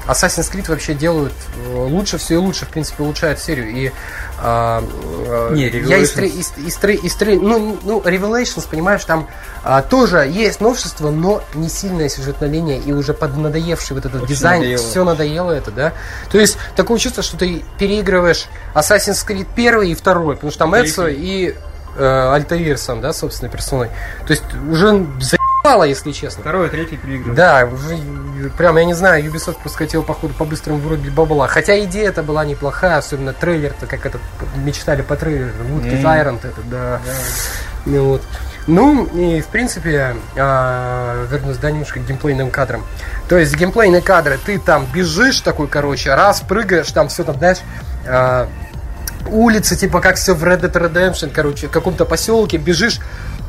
Assassin's 0.08 0.50
Creed 0.50 0.68
вообще 0.68 0.94
делают 0.94 1.34
э, 1.66 1.74
лучше 1.74 2.16
все 2.16 2.34
и 2.34 2.36
лучше, 2.38 2.64
в 2.64 2.70
принципе, 2.70 3.02
улучшают 3.02 3.38
серию. 3.38 3.68
И 3.70 3.92
а, 4.40 4.82
э, 4.82 5.54
Не, 5.54 5.68
я 5.68 5.98
из, 5.98 6.16
из, 6.16 6.52
из 6.56 6.82
из 6.82 7.14
тре- 7.16 7.38
ну, 7.38 7.78
ну, 7.82 8.00
Revelations, 8.00 8.66
понимаешь, 8.68 9.04
там 9.04 9.28
а, 9.62 9.82
тоже 9.82 10.26
есть 10.26 10.60
новшество, 10.60 11.10
но 11.10 11.42
не 11.54 11.68
сильная 11.68 12.08
сюжетная 12.08 12.48
линия 12.48 12.80
и 12.80 12.92
уже 12.92 13.12
поднадоевший 13.12 13.96
вот 13.96 14.06
этот 14.06 14.22
Очень 14.22 14.34
дизайн, 14.34 14.62
надоело. 14.62 14.82
все 14.82 15.04
надоело 15.04 15.50
это, 15.52 15.70
да. 15.70 15.92
То 16.32 16.38
есть 16.38 16.56
такое 16.74 16.98
чувство, 16.98 17.22
что 17.22 17.36
ты 17.36 17.62
переигрываешь 17.78 18.46
Assassin's 18.74 19.26
Creed 19.26 19.46
первый 19.54 19.90
и 19.90 19.94
второй, 19.94 20.36
потому 20.36 20.50
что 20.50 20.60
там 20.60 20.74
Эдсо 20.74 21.06
и 21.08 21.54
э, 21.98 22.32
Альтаир 22.34 22.78
сам, 22.78 23.00
да, 23.00 23.12
собственной 23.12 23.50
персоной. 23.50 23.88
То 24.26 24.30
есть 24.30 24.44
уже 24.70 25.06
заебало, 25.20 25.84
если 25.84 26.12
честно. 26.12 26.42
Второй, 26.42 26.68
третий 26.68 26.96
переигрывает. 26.96 27.36
Да, 27.36 27.68
уже 27.70 27.98
прям, 28.56 28.76
я 28.78 28.84
не 28.84 28.94
знаю, 28.94 29.24
Ubisoft 29.24 29.60
просто 29.60 29.78
хотел, 29.78 30.02
походу, 30.02 30.34
по-быстрому 30.34 30.78
вырубить 30.78 31.12
бабла. 31.12 31.48
Хотя 31.48 31.78
идея 31.84 32.08
это 32.08 32.22
была 32.22 32.44
неплохая, 32.44 32.98
особенно 32.98 33.32
трейлер-то, 33.32 33.86
как 33.86 34.06
этот, 34.06 34.20
мечтали 34.56 35.02
по 35.02 35.16
трейлеру, 35.16 35.52
Woodkid 35.70 36.04
М. 36.04 36.06
Iron, 36.06 36.38
это, 36.38 36.60
да. 36.70 37.00
Ну, 37.84 38.04
вот. 38.04 38.22
Ну, 38.66 39.06
и, 39.06 39.40
в 39.40 39.46
принципе, 39.46 40.14
а, 40.36 41.26
вернусь 41.30 41.56
да, 41.56 41.70
немножко 41.70 42.00
к 42.00 42.06
геймплейным 42.06 42.50
кадрам. 42.50 42.84
То 43.28 43.38
есть, 43.38 43.56
геймплейные 43.56 44.02
кадры, 44.02 44.38
ты 44.44 44.58
там 44.58 44.86
бежишь 44.92 45.40
такой, 45.40 45.68
короче, 45.68 46.14
раз, 46.14 46.42
прыгаешь, 46.42 46.92
там 46.92 47.08
все 47.08 47.24
там, 47.24 47.38
знаешь, 47.38 47.58
а, 48.06 48.46
улицы, 49.26 49.76
типа 49.76 50.00
как 50.00 50.16
все 50.16 50.34
в 50.34 50.44
Red 50.44 50.60
Dead 50.60 50.72
Redemption, 50.72 51.30
короче, 51.32 51.68
в 51.68 51.70
каком-то 51.70 52.04
поселке, 52.04 52.56
бежишь, 52.56 53.00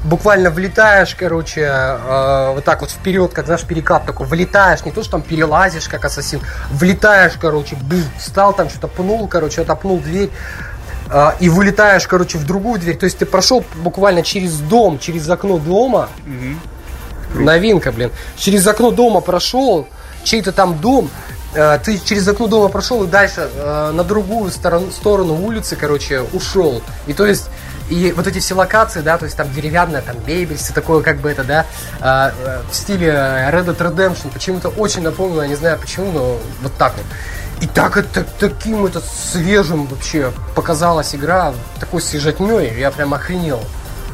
буквально 0.03 0.49
влетаешь, 0.49 1.15
короче, 1.15 1.62
э, 1.62 2.51
вот 2.53 2.63
так 2.63 2.82
вот 2.82 2.91
вперед, 2.91 3.34
как 3.34 3.45
знаешь, 3.45 3.63
перекат 3.63 4.05
такой, 4.05 4.25
влетаешь, 4.27 4.86
не 4.86 4.91
то, 4.91 5.01
что 5.01 5.12
там 5.13 5.21
перелазишь, 5.21 5.88
как 5.88 6.05
ассасин, 6.05 6.41
влетаешь, 6.71 7.34
короче, 7.39 7.75
бум, 7.75 8.03
встал 8.17 8.53
там, 8.53 8.69
что-то 8.69 8.88
пнул, 8.88 9.27
короче, 9.27 9.62
отопнул 9.62 9.99
дверь, 9.99 10.29
э, 11.12 11.32
и 11.39 11.49
вылетаешь, 11.49 12.08
короче, 12.08 12.38
в 12.38 12.45
другую 12.45 12.79
дверь. 12.79 12.97
То 12.97 13.05
есть 13.05 13.17
ты 13.17 13.25
прошел 13.25 13.63
буквально 13.75 14.23
через 14.23 14.58
дом, 14.60 14.99
через 14.99 15.29
окно 15.29 15.58
дома, 15.58 16.10
Мгм. 16.25 16.60
Новинка, 17.36 17.91
блин. 17.91 18.12
Через 18.38 18.65
окно 18.65 18.91
дома 18.91 19.21
прошел, 19.21 19.88
чей-то 20.23 20.51
там 20.51 20.79
дом, 20.79 21.10
ты 21.83 21.97
через 21.99 22.27
окно 22.27 22.47
дома 22.47 22.69
прошел 22.69 23.03
и 23.03 23.07
дальше 23.07 23.49
э, 23.53 23.91
на 23.91 24.03
другую 24.03 24.51
сторону, 24.51 24.91
сторону 24.91 25.33
улицы, 25.33 25.75
короче, 25.75 26.21
ушел. 26.33 26.81
И 27.07 27.13
то 27.13 27.25
есть 27.25 27.49
и 27.89 28.13
вот 28.15 28.27
эти 28.27 28.38
все 28.39 28.53
локации, 28.53 29.01
да, 29.01 29.17
то 29.17 29.25
есть 29.25 29.35
там 29.35 29.51
деревянная, 29.51 30.01
там 30.01 30.15
мебель, 30.27 30.57
все 30.57 30.73
такое, 30.73 31.01
как 31.01 31.17
бы 31.17 31.29
это, 31.31 31.43
да, 31.43 31.65
э, 31.99 32.31
э, 32.45 32.62
в 32.69 32.75
стиле 32.75 33.07
Red 33.09 33.65
Dead 33.65 33.77
Redemption, 33.77 34.31
почему-то 34.31 34.69
очень 34.69 35.01
напомнило, 35.01 35.41
я 35.41 35.47
не 35.47 35.55
знаю 35.55 35.79
почему, 35.79 36.12
но 36.12 36.38
вот 36.62 36.73
так 36.77 36.93
вот. 36.95 37.05
И 37.62 37.67
так 37.67 37.97
это 37.97 38.25
таким 38.39 38.85
это 38.85 39.01
свежим 39.01 39.88
вообще 39.88 40.31
показалась 40.55 41.13
игра, 41.15 41.53
такой 41.79 42.01
свежатней, 42.01 42.79
я 42.79 42.91
прям 42.91 43.13
охренел. 43.13 43.62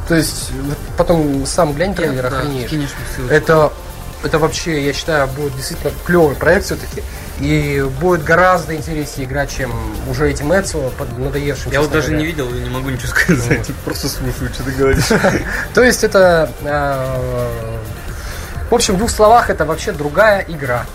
То 0.07 0.15
есть, 0.15 0.51
потом 0.97 1.45
сам 1.45 1.73
глянь 1.73 1.95
трейлер, 1.95 2.29
Да, 2.29 2.37
охренеешь. 2.39 2.71
мне 2.71 2.87
ссылочку. 3.15 3.33
Это, 3.33 3.73
это 4.23 4.39
вообще, 4.39 4.83
я 4.85 4.93
считаю, 4.93 5.27
будет 5.27 5.55
действительно 5.55 5.91
клевый 6.05 6.35
проект 6.35 6.65
все-таки. 6.65 7.03
И 7.39 7.85
будет 7.99 8.23
гораздо 8.23 8.75
интереснее 8.75 9.27
играть, 9.27 9.51
чем 9.51 9.73
уже 10.09 10.29
этим 10.29 10.53
Эцио 10.53 10.89
под 10.91 11.17
надоевшим. 11.17 11.71
Я 11.71 11.81
вот 11.81 11.91
даже 11.91 12.07
говоря. 12.07 12.21
не 12.21 12.25
видел 12.25 12.49
и 12.53 12.59
не 12.59 12.69
могу 12.69 12.89
ничего 12.89 13.09
сказать. 13.09 13.69
Просто 13.83 14.07
слушаю, 14.07 14.53
что 14.53 14.63
ты 14.63 14.71
говоришь. 14.71 15.05
То 15.73 15.83
есть 15.83 16.03
это, 16.03 16.49
э, 16.63 17.77
в 18.69 18.73
общем, 18.73 18.95
в 18.95 18.97
двух 18.97 19.09
словах, 19.09 19.49
это 19.49 19.65
вообще 19.65 19.91
другая 19.91 20.45
игра. 20.47 20.85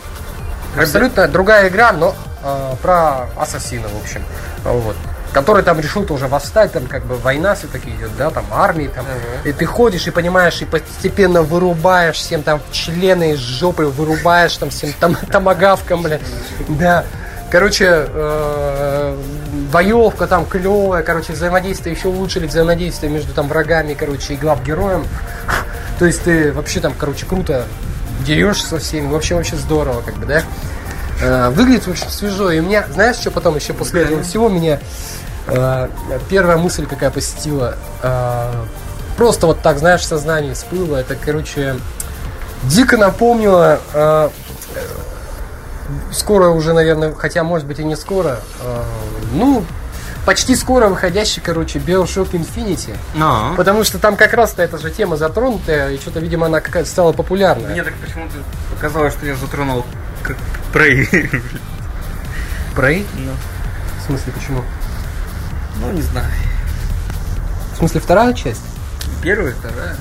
Абсолютно 0.77 1.29
другая 1.29 1.69
игра, 1.69 1.93
но 1.93 2.15
э, 2.43 2.75
про 2.81 3.29
ассасина, 3.37 3.89
в 3.89 4.03
общем. 4.03 4.23
Вот. 4.65 4.97
Который 5.33 5.63
там 5.63 5.79
решил 5.79 6.05
тоже 6.05 6.27
восстать, 6.27 6.73
там 6.73 6.87
как 6.87 7.05
бы 7.05 7.17
война 7.17 7.55
все-таки 7.55 7.91
идет, 7.91 8.11
да, 8.19 8.31
там 8.31 8.45
армии, 8.51 8.91
там. 8.93 9.05
И 9.45 9.53
ты 9.53 9.65
ходишь 9.65 10.07
и 10.07 10.11
понимаешь, 10.11 10.61
и 10.61 10.65
постепенно 10.65 11.43
вырубаешь 11.43 12.17
всем 12.17 12.43
там 12.43 12.61
члены 12.73 13.33
из 13.33 13.39
жопы, 13.39 13.85
вырубаешь 13.85 14.57
там 14.57 14.71
всем 14.71 14.93
там 14.99 15.15
томагавкам, 15.31 16.03
бля. 16.03 16.19
Да. 16.69 17.05
Короче, 17.51 18.07
э, 18.07 19.17
боевка 19.73 20.29
там 20.29 20.47
клевая, 20.47 21.03
короче, 21.03 21.33
взаимодействие 21.33 21.97
еще 21.97 22.09
улучшили 22.09 22.47
взаимодействие 22.47 23.13
между 23.13 23.33
там 23.33 23.49
врагами, 23.49 23.95
короче, 23.95 24.35
и 24.35 24.37
глав 24.37 24.63
героем. 24.65 25.05
То 25.99 26.07
есть 26.07 26.23
ты 26.23 26.53
вообще 26.53 26.81
там, 26.81 26.95
короче, 26.97 27.27
круто 27.27 27.67
дерешься 28.25 28.67
со 28.67 28.79
всеми, 28.79 29.11
вообще 29.11 29.35
вообще 29.35 29.57
здорово, 29.57 30.01
как 30.03 30.17
бы, 30.17 30.27
да. 30.27 30.43
Э, 31.21 31.51
Выглядит 31.51 31.87
очень 31.89 32.09
свежо. 32.09 32.51
И 32.51 32.61
у 32.61 32.63
меня, 32.63 32.85
знаешь, 32.93 33.17
что 33.17 33.31
потом 33.31 33.57
еще 33.57 33.73
после 33.73 34.03
этого 34.03 34.23
всего 34.23 34.49
меня 34.49 34.81
э, 35.47 35.89
первая 36.29 36.57
мысль 36.57 36.87
какая 36.87 37.11
посетила. 37.11 37.77
э, 38.03 38.65
просто 39.17 39.47
вот 39.47 39.61
так, 39.61 39.79
знаешь, 39.79 40.01
в 40.01 40.05
сознании 40.05 40.55
всплыло. 40.55 40.97
Это, 40.97 41.15
короче, 41.15 41.77
дико 42.65 42.97
напомнило. 42.97 43.81
скоро 46.13 46.49
уже, 46.51 46.73
наверное, 46.73 47.13
хотя, 47.15 47.43
может 47.43 47.67
быть, 47.67 47.81
и 47.81 47.85
не 47.85 47.97
скоро. 47.97 48.39
ну, 49.33 49.65
почти 50.25 50.55
скоро 50.55 50.89
выходящий, 50.89 51.41
короче, 51.41 51.79
Bioshock 51.81 52.31
Infinity. 52.31 52.97
Но. 53.15 53.55
Потому 53.57 53.85
что 53.85 53.99
там 53.99 54.17
как 54.17 54.33
раз-то 54.33 54.63
эта 54.63 54.79
же 54.79 54.91
тема 54.91 55.17
затронутая, 55.17 55.91
и 55.91 55.99
что-то, 55.99 56.21
видимо, 56.21 56.47
она 56.47 56.61
какая-то 56.61 56.89
стала 56.89 57.13
популярной. 57.13 57.71
Мне 57.73 57.83
так 57.83 57.95
почему-то 57.95 58.35
показалось, 58.75 59.13
что 59.15 59.27
я 59.27 59.35
затронул 59.35 59.85
Prey. 60.73 61.09
Prey? 62.77 63.07
Ну, 63.17 63.33
В 63.99 64.07
смысле, 64.07 64.33
почему? 64.33 64.65
Ну, 65.81 65.93
не 65.93 66.03
знаю. 66.03 66.27
В 67.75 67.77
смысле, 67.79 68.01
вторая 68.01 68.33
часть? 68.35 68.63
Первая, 69.23 69.55
вторая. 69.55 69.97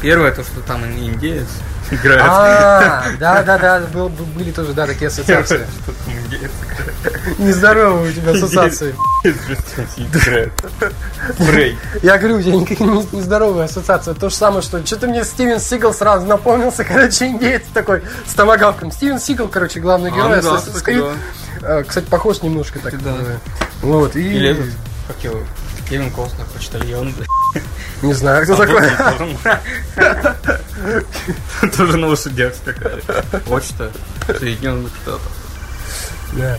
Первое, 0.00 0.32
то, 0.32 0.42
что 0.42 0.60
там 0.60 0.84
индеец 0.84 1.46
играет. 1.90 2.22
А, 2.24 3.04
да, 3.18 3.42
да, 3.42 3.58
да, 3.58 3.80
был- 3.92 4.08
был- 4.08 4.24
были 4.26 4.50
тоже, 4.50 4.72
да, 4.72 4.86
такие 4.86 5.08
ассоциации. 5.08 5.66
Нездоровые 7.38 8.10
у 8.10 8.12
тебя 8.14 8.32
ассоциации. 8.32 8.94
Прей. 11.38 11.78
Я 12.02 12.18
говорю, 12.18 12.38
у 12.38 12.42
тебя 12.42 12.56
никакие 12.56 12.88
не- 12.90 13.06
нездоровые 13.12 13.64
ассоциации. 13.66 14.14
То 14.14 14.28
же 14.28 14.34
самое, 14.34 14.62
что 14.62 14.84
что-то 14.84 15.06
мне 15.06 15.24
Стивен 15.24 15.60
Сигал 15.60 15.94
сразу 15.94 16.26
напомнился, 16.26 16.84
короче, 16.88 17.26
индеец 17.26 17.62
такой 17.72 18.02
с 18.26 18.34
томагавком. 18.34 18.90
Стивен 18.90 19.20
Сигал, 19.20 19.48
короче, 19.48 19.80
главный 19.80 20.10
А, 20.10 20.14
герой 20.14 20.42
ну 20.42 20.56
кстати. 20.56 21.02
Э, 21.62 21.84
Кстати, 21.84 22.06
похож 22.06 22.42
немножко 22.42 22.80
так. 22.80 22.94
Вот, 23.82 24.16
и... 24.16 24.56
Как 25.06 25.22
его, 25.22 25.40
Кевин 25.88 26.10
Костнер, 26.10 26.46
почтальон. 26.54 27.14
Не 28.02 28.14
знаю, 28.14 28.44
кто 28.44 28.56
такой. 28.56 28.90
Тоже 31.76 31.98
на 31.98 32.08
лошадях 32.08 32.54
скакали. 32.54 33.02
Почта, 33.46 33.90
Соединенных 34.38 34.90
Штатов. 35.02 35.32
Да. 36.32 36.58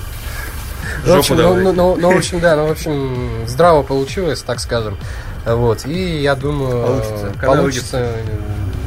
В 1.04 1.08
Жопу 1.08 1.20
общем, 1.20 1.36
ну, 1.38 1.56
ну, 1.56 1.74
ну, 1.74 1.96
ну, 1.98 2.14
в 2.14 2.18
общем, 2.18 2.40
да, 2.42 2.56
ну, 2.56 2.68
в 2.68 2.72
общем, 2.72 3.48
здраво 3.48 3.84
получилось, 3.84 4.42
так 4.42 4.60
скажем. 4.60 4.98
Вот, 5.46 5.86
и 5.86 6.22
я 6.22 6.36
думаю, 6.36 6.86
Получится. 6.86 7.32
Получится 7.46 7.98
э, 8.00 8.24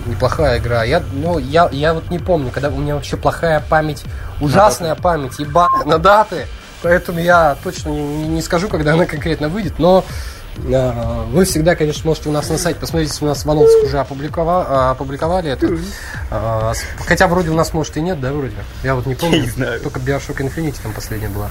неплохая 0.07 0.59
игра. 0.59 0.85
Я, 0.85 1.03
ну, 1.13 1.39
я, 1.39 1.69
я 1.71 1.93
вот 1.93 2.11
не 2.11 2.19
помню, 2.19 2.51
когда 2.51 2.71
у 2.71 2.79
меня 2.79 2.95
вообще 2.95 3.17
плохая 3.19 3.63
память, 3.69 4.05
ужасная 4.41 4.95
память, 4.95 5.39
еба 5.39 5.69
на 5.85 5.99
даты, 5.99 6.47
поэтому 6.83 7.19
я 7.21 7.57
точно 7.63 7.91
не, 7.91 8.29
не- 8.29 8.43
скажу, 8.43 8.69
когда 8.69 8.95
она 8.95 9.05
конкретно 9.05 9.49
выйдет, 9.51 9.75
но 9.79 10.03
э, 10.67 11.25
вы 11.31 11.45
всегда, 11.45 11.75
конечно, 11.77 12.03
можете 12.09 12.31
у 12.31 12.33
нас 12.33 12.49
на 12.49 12.57
сайте 12.57 12.81
посмотреть, 12.81 13.21
у 13.21 13.27
нас 13.27 13.45
в 13.45 13.51
анонсах 13.51 13.85
уже 13.85 13.99
опубликова- 13.99 14.93
опубликовали 14.93 15.51
это. 15.51 15.67
С- 16.75 16.83
Хотя 17.07 17.29
вроде 17.29 17.51
у 17.51 17.55
нас, 17.55 17.75
может, 17.75 17.99
и 17.99 18.01
нет, 18.01 18.19
да, 18.19 18.33
вроде? 18.33 18.55
Я 18.83 18.95
вот 18.95 19.05
не 19.05 19.15
помню. 19.15 19.43
не 19.43 19.51
знаю. 19.51 19.79
Только 19.81 20.01
Bioshock 20.01 20.39
Infinity 20.39 20.77
там 20.83 20.93
последняя 20.93 21.29
была. 21.29 21.51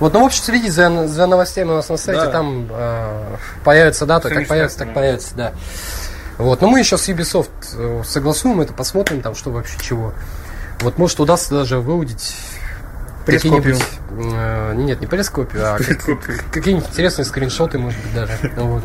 Вот, 0.00 0.12
ну, 0.14 0.22
в 0.22 0.26
общем, 0.26 0.42
следите 0.44 0.70
за, 0.70 1.08
за 1.08 1.26
новостями 1.26 1.70
у 1.70 1.74
нас 1.74 1.88
на 1.88 1.96
сайте, 1.96 2.26
Да. 2.26 2.30
там 2.30 2.68
э, 2.70 3.36
появится 3.64 4.06
дата, 4.06 4.28
Всё 4.28 4.38
как 4.38 4.48
появится, 4.48 4.78
так 4.78 4.94
появится, 4.94 5.34
да. 5.34 5.52
Вот, 6.38 6.60
но 6.60 6.68
мы 6.68 6.78
еще 6.78 6.96
с 6.96 7.08
Ubisoft 7.08 7.48
э, 7.76 8.02
согласуем 8.06 8.60
это, 8.60 8.72
посмотрим 8.72 9.22
там, 9.22 9.34
что 9.34 9.50
вообще 9.50 9.76
чего. 9.80 10.14
Вот, 10.80 10.98
может, 10.98 11.18
удастся 11.18 11.54
даже 11.54 11.78
выудить 11.78 12.36
какие-нибудь... 13.26 13.82
э, 14.10 14.72
нет, 14.76 15.00
не 15.00 15.06
пресс-копию, 15.08 15.62
а 15.66 15.78
как- 15.78 16.52
какие-нибудь 16.52 16.88
интересные 16.90 17.24
скриншоты, 17.24 17.78
может 17.78 18.00
быть, 18.00 18.14
даже. 18.14 18.32
Ну, 18.56 18.66
вот. 18.74 18.84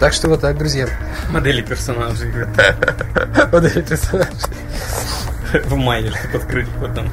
Так 0.00 0.14
что 0.14 0.28
вот 0.28 0.40
так, 0.40 0.56
друзья. 0.56 0.88
Модели 1.30 1.60
персонажей. 1.62 2.32
Модели 3.52 3.82
персонажей. 3.82 4.32
в 5.64 5.74
майне, 5.76 6.10
чтобы 6.10 6.38
открыть 6.38 6.68
потом. 6.80 7.08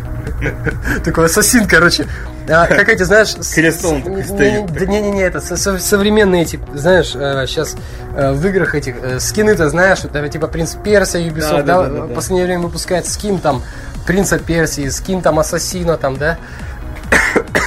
Такой 1.03 1.25
ассасин, 1.25 1.67
короче. 1.67 2.05
А, 2.47 2.65
как 2.65 2.89
эти, 2.89 3.03
знаешь... 3.03 3.35
Крестом 3.53 4.01
стоит. 4.23 4.71
Да 4.71 4.85
не-не-не, 4.85 5.21
это 5.21 5.41
со- 5.41 5.57
со- 5.57 5.77
современные 5.77 6.43
эти, 6.43 6.59
знаешь, 6.73 7.09
сейчас 7.11 7.75
в 8.15 8.47
играх 8.47 8.73
этих 8.75 8.95
э, 9.01 9.19
скины-то, 9.19 9.69
знаешь, 9.69 9.99
э, 10.11 10.29
типа 10.29 10.47
Принц 10.47 10.73
Персия, 10.75 11.21
Ubisoft, 11.29 11.63
Да, 11.63 11.81
в 11.83 12.13
последнее 12.13 12.45
время 12.45 12.63
выпускает 12.63 13.05
скин 13.05 13.37
там 13.39 13.61
Принца 14.07 14.39
Персии, 14.39 14.89
скин 14.89 15.21
там 15.21 15.37
Ассасина 15.37 15.95
там, 15.97 16.17
да? 16.17 16.37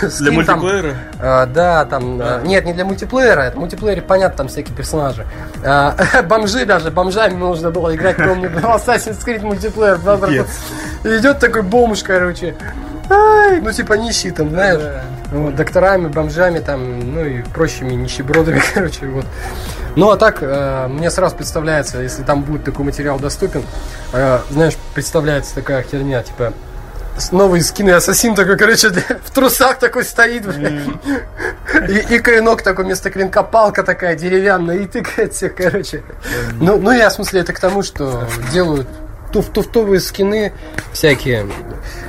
Для 0.09 0.45
там- 0.45 0.61
мультиплеера? 0.61 0.97
а, 1.21 1.47
да, 1.47 1.85
там. 1.85 2.19
Да. 2.19 2.37
а, 2.37 2.43
нет, 2.43 2.65
не 2.65 2.73
для 2.73 2.85
мультиплеера. 2.85 3.43
Это 3.43 3.57
в 3.57 3.61
мультиплеере 3.61 4.03
понятно, 4.03 4.39
там 4.39 4.49
всякие 4.49 4.77
персонажи. 4.77 5.27
А, 5.65 5.97
бомжи 6.29 6.65
даже, 6.65 6.91
бомжами 6.91 7.35
нужно 7.35 7.71
было 7.71 7.95
играть, 7.95 8.17
помню, 8.17 8.51
в 8.51 8.57
Assassin's 8.57 9.25
Creed 9.25 9.43
мультиплеер. 9.43 9.99
да. 9.99 10.17
И 11.05 11.19
идет 11.19 11.39
такой 11.39 11.63
бомж, 11.63 12.03
короче. 12.03 12.55
Ай, 13.11 13.61
ну 13.61 13.73
типа 13.73 13.95
нищий 13.95 14.31
там, 14.31 14.51
знаешь. 14.51 14.81
Вот, 15.33 15.57
докторами, 15.57 16.09
бомжами 16.09 16.59
там, 16.59 17.15
ну 17.15 17.25
и 17.25 17.43
прочими 17.43 17.95
нищебродами, 17.95 18.63
короче, 18.75 19.07
вот. 19.07 19.25
Ну 19.97 20.11
а 20.11 20.17
так, 20.17 20.39
э, 20.43 20.89
мне 20.89 21.11
сразу 21.11 21.37
представляется, 21.37 22.01
если 22.01 22.23
там 22.23 22.43
будет 22.43 22.65
такой 22.65 22.85
материал 22.85 23.19
доступен, 23.19 23.63
э, 24.13 24.39
знаешь, 24.51 24.75
представляется 24.95 25.55
такая 25.55 25.83
херня, 25.83 26.23
типа, 26.23 26.53
новые 27.31 27.63
скины 27.63 27.91
ассасин 27.91 28.35
такой, 28.35 28.57
короче, 28.57 28.89
в 29.25 29.31
трусах 29.31 29.79
такой 29.79 30.05
стоит, 30.05 30.47
бля. 30.47 30.71
И, 31.89 32.15
и 32.15 32.19
клинок 32.19 32.63
такой 32.63 32.85
вместо 32.85 33.11
клинка 33.11 33.43
палка 33.43 33.83
такая 33.83 34.17
деревянная 34.17 34.79
и 34.79 34.87
тыкает 34.87 35.35
всех, 35.35 35.55
короче. 35.55 36.03
Ну, 36.55 36.79
ну 36.79 36.91
я 36.91 37.11
в 37.11 37.13
смысле 37.13 37.41
это 37.41 37.53
к 37.53 37.61
тому, 37.61 37.83
что 37.83 38.27
делают 38.53 38.89
туф 39.33 39.49
туфтовые 39.49 40.01
скины 40.01 40.53
всякие, 40.93 41.49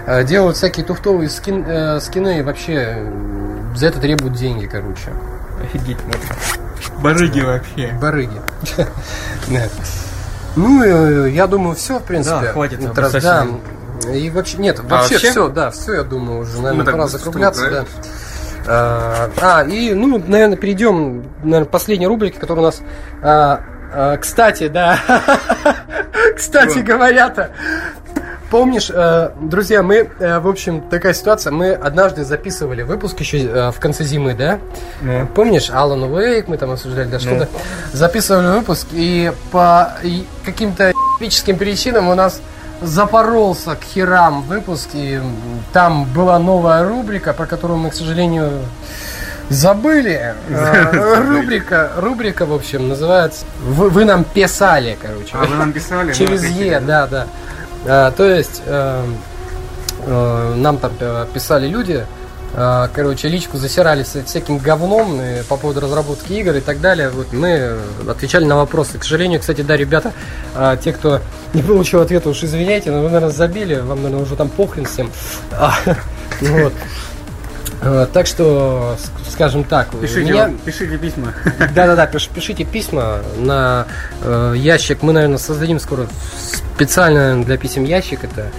э, 0.05 0.23
делают 0.23 0.57
всякие 0.57 0.85
туфтовые 0.85 1.29
скин, 1.29 1.65
э, 1.65 1.99
скины 2.01 2.39
и 2.39 2.41
вообще 2.41 2.73
э, 2.97 3.75
за 3.75 3.87
это 3.87 3.99
требуют 3.99 4.35
деньги, 4.35 4.65
короче. 4.65 5.09
Офигеть. 5.61 5.97
Барыги 6.99 7.41
вообще. 7.41 7.93
Барыги. 7.99 8.41
Ну, 10.55 11.25
я 11.25 11.47
думаю, 11.47 11.75
все, 11.75 11.97
в 11.97 12.03
принципе. 12.03 12.41
Да, 12.41 12.51
хватит 12.51 12.79
да. 12.79 13.47
И 14.13 14.29
вообще, 14.29 14.58
нет, 14.58 14.79
вообще, 14.79 15.15
вообще? 15.15 15.32
все, 15.32 15.49
да, 15.49 15.71
все, 15.71 15.93
я 15.95 16.03
думаю, 16.03 16.41
уже, 16.41 16.62
наверное, 16.62 16.86
Мы 16.86 16.91
пора 16.91 17.08
закругляться, 17.08 17.69
да. 17.69 17.86
А, 18.65 19.29
а, 19.41 19.63
и, 19.63 19.93
ну, 19.93 20.21
наверное, 20.25 20.58
перейдем, 20.58 21.23
наверное, 21.43 21.65
к 21.65 21.69
последней 21.69 22.08
рубрике, 22.08 22.39
которая 22.39 22.63
у 22.63 22.67
нас... 22.67 22.82
а, 23.21 23.62
а, 23.93 24.17
кстати, 24.17 24.67
да. 24.67 24.99
Кстати 26.36 26.79
говоря-то. 26.79 27.51
Помнишь, 28.53 28.91
э, 28.93 29.32
друзья, 29.41 29.82
мы, 29.82 30.08
э, 30.19 30.39
в 30.39 30.47
общем, 30.47 30.82
такая 30.82 31.13
ситуация, 31.13 31.51
мы 31.51 31.73
однажды 31.73 32.23
записывали 32.23 32.84
выпуск 32.84 33.19
еще 33.19 33.39
э, 33.39 33.71
в 33.71 33.79
конце 33.79 34.03
зимы, 34.03 34.36
да? 34.36 34.60
Ну. 35.01 35.25
Помнишь, 35.34 35.71
Алан 35.71 36.03
Уэйк, 36.03 36.47
мы 36.47 36.58
там 36.58 36.69
обсуждали, 36.69 37.08
да, 37.08 37.19
что-то. 37.19 37.49
Ну. 37.51 37.60
Записывали 37.93 38.60
выпуск, 38.60 38.89
и 38.91 39.32
по 39.51 39.93
каким-то 40.45 40.93
эпическим 41.17 41.58
причинам 41.58 42.10
у 42.10 42.13
нас 42.13 42.41
запоролся 42.81 43.75
к 43.75 43.83
херам 43.83 44.41
выпуск, 44.43 44.89
и 44.93 45.21
там 45.71 46.05
была 46.05 46.39
новая 46.39 46.88
рубрика, 46.88 47.33
про 47.33 47.45
которую 47.45 47.79
мы, 47.79 47.89
к 47.89 47.93
сожалению, 47.93 48.51
забыли. 49.49 50.36
Э, 50.49 51.21
Рубрика, 51.21 51.91
рубрика, 51.97 52.45
в 52.45 52.53
общем, 52.53 52.89
называется 52.89 53.45
«Вы, 53.62 53.89
вы 53.89 54.05
нам 54.05 54.23
писали», 54.23 54.97
короче. 55.01 55.31
А 55.33 55.45
вы 55.45 55.55
нам 55.55 55.71
писали? 55.73 56.07
мы 56.07 56.13
Через. 56.13 56.43
Е, 56.45 56.79
да, 56.79 57.07
да. 57.07 57.27
А, 57.86 58.12
то 58.12 58.23
есть 58.23 58.62
э, 58.65 59.05
э, 60.05 60.53
нам 60.55 60.77
там 60.77 60.91
писали 61.33 61.67
люди, 61.67 62.05
короче, 62.53 63.27
личку 63.29 63.57
засирали 63.57 64.03
всяким 64.03 64.57
говном 64.59 65.19
э, 65.19 65.43
по 65.43 65.57
поводу 65.57 65.79
разработки 65.79 66.33
игр 66.33 66.55
и 66.55 66.61
так 66.61 66.79
далее. 66.81 67.09
Вот 67.09 67.33
мы 67.33 67.77
отвечали 68.07 68.45
на 68.45 68.55
вопросы. 68.55 68.99
К 68.99 69.03
сожалению, 69.03 69.39
кстати, 69.39 69.61
да, 69.61 69.75
ребята, 69.75 70.13
э, 70.55 70.77
те, 70.83 70.93
кто 70.93 71.21
не 71.53 71.63
получил 71.63 72.01
ответа, 72.01 72.29
уж 72.29 72.43
извиняйте, 72.43 72.91
но 72.91 72.97
вы, 73.01 73.05
наверное, 73.05 73.31
забили, 73.31 73.75
вам, 73.75 74.03
наверное, 74.03 74.23
уже 74.23 74.35
там 74.35 74.49
похрен 74.49 74.85
всем. 74.85 75.11
А, 75.51 75.73
Вот. 76.41 76.73
Так 78.13 78.27
что, 78.27 78.95
скажем 79.29 79.65
так, 79.65 79.89
Пишите, 79.99 80.31
меня- 80.31 80.53
пишите 80.63 80.97
письма. 80.97 81.33
да-да-да, 81.75 82.05
пиш- 82.05 82.29
пишите 82.33 82.63
письма 82.63 83.19
на 83.37 83.87
э, 84.21 84.53
ящик. 84.55 85.01
Мы, 85.01 85.11
наверное, 85.11 85.37
создадим 85.37 85.81
скоро 85.81 86.07
специально 86.75 87.43
для 87.43 87.57
писем 87.57 87.83
ящик. 87.83 88.23
Это 88.23 88.51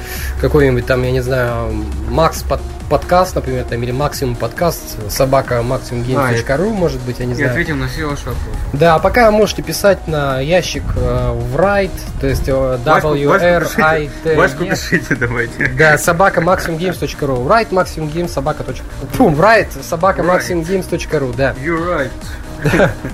какой-нибудь 0.43 0.85
там, 0.85 1.03
я 1.05 1.11
не 1.11 1.23
знаю, 1.23 1.73
Макс 2.11 2.43
под, 2.43 2.61
подкаст, 2.89 3.35
например, 3.35 3.65
там, 3.65 3.83
или 3.83 3.91
Максимум 3.93 4.37
подкаст, 4.37 5.11
собака 5.11 5.63
максимумгеймс.ру, 5.63 6.71
может 6.71 7.01
быть, 7.03 7.19
я 7.19 7.27
не 7.27 7.33
И 7.33 7.37
знаю. 7.37 7.51
ответим 7.51 7.81
на 7.81 7.89
все 7.89 8.05
ваши 8.07 8.27
вопросы. 8.27 8.59
Да, 8.73 8.99
пока 8.99 9.31
можете 9.31 9.63
писать 9.63 10.07
на 10.09 10.41
ящик 10.41 10.83
э, 10.97 11.33
в 11.33 11.57
write, 11.57 11.91
то 12.21 12.27
есть 12.27 12.49
э, 12.49 12.53
Ваську- 12.85 13.17
w 13.17 14.37
Ваську 14.37 14.65
r 14.65 14.71
i 14.71 14.71
пишите. 14.71 15.15
давайте. 15.17 15.69
да, 15.79 15.99
собака 15.99 16.41
maximumgames.ru. 16.41 17.47
Write 17.47 17.71
maximumgames 17.71 18.29
собака. 18.29 18.65
Фу, 19.13 19.31
write 19.31 19.83
собака 19.83 20.23
maximumgames.ru, 20.23 21.35
да. 21.37 21.55
You're 21.63 21.85
right. 21.87 22.11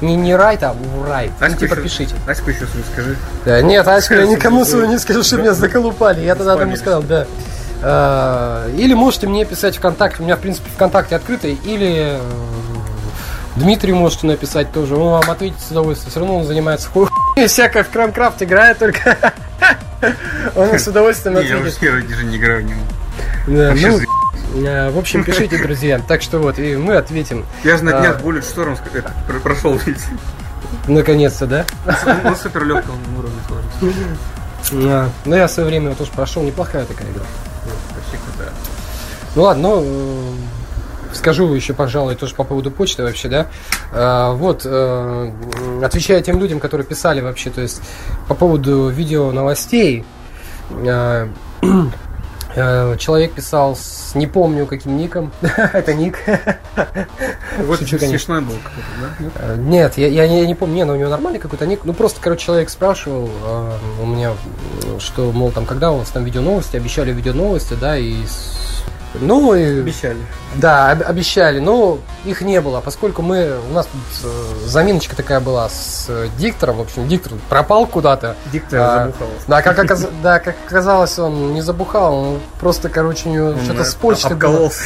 Не, 0.01 0.17
не 0.17 0.33
write, 0.33 0.63
а 0.63 0.75
write. 1.07 1.33
Ну, 1.41 1.57
типа 1.57 1.77
пишите. 1.77 2.15
Аську 2.29 2.51
еще 2.51 2.67
свою 2.67 2.85
скажи. 2.93 3.17
Да, 3.45 3.63
нет, 3.63 3.87
Аську 3.87 4.15
я 4.15 4.27
никому 4.27 4.65
свою 4.65 4.87
не 4.87 4.99
скажу, 4.99 5.23
что 5.23 5.39
меня 5.39 5.55
заколупали. 5.55 6.21
Я 6.21 6.35
тогда 6.35 6.53
ему 6.53 6.61
Спалились. 6.61 6.81
сказал, 6.81 7.03
да. 7.03 7.27
А, 7.83 8.69
Или 8.77 8.95
можете 8.95 9.27
мне 9.27 9.45
писать 9.45 9.77
ВКонтакте. 9.77 10.23
У 10.23 10.25
меня, 10.25 10.37
в 10.37 10.41
принципе, 10.41 10.71
ВКонтакте 10.71 11.17
открытый. 11.17 11.55
Или 11.65 12.19
э, 12.19 12.21
Дмитрию 13.57 13.97
можете 13.97 14.27
написать 14.27 14.73
тоже. 14.73 14.97
Он 14.97 15.13
вам 15.21 15.31
ответит 15.31 15.61
с 15.61 15.71
удовольствием. 15.71 16.11
Все 16.11 16.21
равно 16.21 16.39
он 16.39 16.45
занимается 16.45 16.89
хуй 16.89 17.09
всякое 17.47 17.85
в 17.85 17.89
Крамкрафт 17.91 18.43
играет 18.43 18.79
только. 18.79 19.17
Он 20.57 20.79
с 20.79 20.89
удовольствием 20.89 21.37
Не, 21.37 21.43
я 21.47 21.57
уже 21.57 21.69
ответит. 21.69 21.79
первой 21.81 22.03
даже 22.03 22.25
не 22.25 22.39
играю 22.39 22.63
в 22.63 22.65
него. 22.65 22.81
Да, 23.49 23.75
ну, 23.75 24.01
э, 24.67 24.91
В 24.91 24.99
общем, 24.99 25.25
пишите, 25.25 25.59
друзья. 25.63 26.01
Так 26.09 26.23
что 26.23 26.39
вот, 26.39 26.59
и 26.59 26.77
мы 26.77 26.97
ответим. 26.97 27.45
Я 27.65 27.77
же 27.77 27.85
на 27.85 27.99
А. 27.99 28.01
днях 28.01 28.21
Bullet 28.23 28.41
Storm 28.43 28.79
прошел 29.43 29.79
ведь. 29.85 30.01
Наконец-то, 30.89 31.47
да? 31.47 31.65
Он 32.25 32.35
супер 32.37 32.65
легком 32.65 32.97
уровне 33.19 33.39
сложности. 33.47 34.09
Да. 34.73 35.09
Ну, 35.27 35.37
я 35.37 35.47
в 35.47 35.51
свое 35.51 35.69
время 35.69 35.95
тоже 35.95 36.11
прошел. 36.13 36.43
Неплохая 36.43 36.85
такая 36.87 37.07
игра. 37.11 37.25
Крутая. 38.19 38.53
Ну 39.37 39.43
ладно, 39.43 39.63
ну, 39.63 39.83
э, 39.85 41.15
скажу 41.15 41.53
еще, 41.53 41.75
пожалуй, 41.75 42.15
тоже 42.15 42.35
по 42.35 42.45
поводу 42.45 42.71
почты 42.71 43.03
вообще, 43.03 43.29
да. 43.29 43.47
Э, 43.93 44.33
вот, 44.35 44.63
э, 44.65 45.33
отвечая 45.83 46.21
тем 46.23 46.39
людям, 46.39 46.61
которые 46.61 46.87
писали 46.87 47.21
вообще, 47.21 47.51
то 47.51 47.61
есть 47.61 47.81
по 48.29 48.35
поводу 48.35 48.89
видео 48.89 49.31
новостей, 49.33 50.05
э, 50.71 51.29
человек 52.55 53.33
писал 53.33 53.77
с 53.77 54.13
не 54.15 54.27
помню 54.27 54.67
каким 54.67 54.97
ником, 54.97 55.33
это 55.43 55.95
ник. 55.95 56.19
Вот 57.59 57.79
Шучу, 57.81 57.99
смешной 57.99 58.41
был 58.41 58.55
какой-то, 58.63 58.89
да? 59.01 59.31
Э, 59.37 59.57
Нет, 59.57 59.99
я, 59.99 60.09
я, 60.09 60.29
не, 60.29 60.47
не 60.47 60.55
помню, 60.55 60.77
не, 60.77 60.85
ну, 60.85 60.95
у 60.95 60.97
него 60.97 61.11
нормальный 61.11 61.39
какой-то 61.39 61.67
ник. 61.67 61.81
Ну 61.85 61.93
просто, 61.93 62.21
короче, 62.21 62.47
человек 62.47 62.71
спрашивал 62.71 63.29
э, 63.29 63.79
у 64.03 64.07
меня, 64.07 64.33
что, 64.99 65.31
мол, 65.33 65.51
там, 65.53 65.67
когда 65.67 65.93
у 65.93 65.99
вас 65.99 66.09
там 66.09 66.25
видео 66.25 66.41
новости, 66.41 66.77
обещали 66.77 67.13
видео 67.13 67.33
новости, 67.33 67.75
да, 67.81 67.97
и 67.97 68.17
ну, 69.15 69.55
и 69.55 69.81
Обещали. 69.81 70.19
Да, 70.57 70.91
об- 70.93 71.03
обещали, 71.07 71.59
но 71.59 71.99
их 72.25 72.43
не 72.43 72.61
было, 72.61 72.81
поскольку 72.81 73.23
мы, 73.23 73.57
у 73.71 73.73
нас 73.73 73.87
тут 73.87 74.31
э, 74.31 74.67
заминочка 74.67 75.17
такая 75.17 75.41
была 75.41 75.69
с 75.69 76.07
э, 76.09 76.29
диктором, 76.39 76.77
в 76.79 76.81
общем, 76.83 77.09
диктор 77.09 77.33
пропал 77.49 77.87
куда-то. 77.87 78.37
Диктор 78.53 78.81
А, 78.81 78.99
забухался. 79.05 79.45
Да, 79.47 79.63
как, 79.63 79.79
оказ- 79.79 80.11
да, 80.23 80.39
как 80.41 80.57
оказалось, 80.67 81.19
он 81.19 81.55
не 81.55 81.61
забухал, 81.63 82.15
он 82.15 82.41
просто, 82.61 82.89
короче, 82.89 83.29
у 83.29 83.33
него 83.33 83.55
что-то 83.65 83.83
э, 83.83 83.85
с 83.85 83.95
почтой 83.95 84.37
было. 84.37 84.71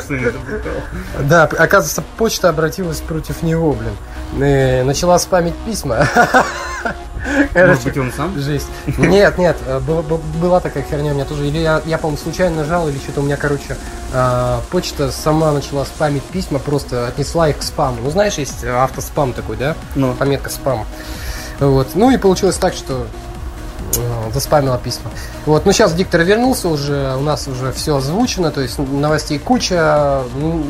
что 0.00 0.14
не 0.14 0.24
забухал. 0.24 0.72
Да, 1.20 1.44
оказывается, 1.44 2.02
почта 2.16 2.48
обратилась 2.48 3.00
против 3.00 3.42
него, 3.42 3.72
блин. 3.72 3.94
И 4.36 4.82
начала 4.84 5.18
спамить 5.18 5.54
письма. 5.66 6.06
Может 7.54 7.84
быть, 7.84 7.98
он 7.98 8.12
сам? 8.12 8.38
Жесть. 8.38 8.66
Нет, 8.98 9.38
нет, 9.38 9.56
э, 9.66 9.80
была, 9.80 10.60
такая 10.60 10.82
херня 10.82 11.12
у 11.12 11.14
меня 11.14 11.24
тоже. 11.24 11.46
Или 11.46 11.58
я, 11.58 11.82
я 11.86 11.98
по-моему, 11.98 12.22
случайно 12.22 12.56
нажал, 12.56 12.88
или 12.88 12.98
что-то 12.98 13.20
у 13.20 13.24
меня, 13.24 13.36
короче, 13.36 13.76
э, 14.12 14.58
почта 14.70 15.10
сама 15.10 15.52
начала 15.52 15.84
спамить 15.84 16.24
письма, 16.24 16.58
просто 16.58 17.08
отнесла 17.08 17.48
их 17.48 17.58
к 17.58 17.62
спаму. 17.62 17.98
Ну, 18.02 18.10
знаешь, 18.10 18.34
есть 18.34 18.64
автоспам 18.64 19.32
такой, 19.32 19.56
да? 19.56 19.76
Ну. 19.94 20.14
Пометка 20.14 20.50
спам. 20.50 20.86
Вот. 21.60 21.88
Ну 21.94 22.10
и 22.10 22.16
получилось 22.16 22.56
так, 22.56 22.74
что 22.74 23.06
заспамила 24.32 24.78
письма. 24.78 25.10
Вот, 25.46 25.66
ну 25.66 25.72
сейчас 25.72 25.94
диктор 25.94 26.22
вернулся 26.22 26.68
уже, 26.68 27.14
у 27.16 27.20
нас 27.20 27.46
уже 27.48 27.72
все 27.72 27.96
озвучено, 27.96 28.50
то 28.50 28.60
есть 28.60 28.78
новостей 28.78 29.38
куча. 29.38 30.22
Ну, 30.36 30.64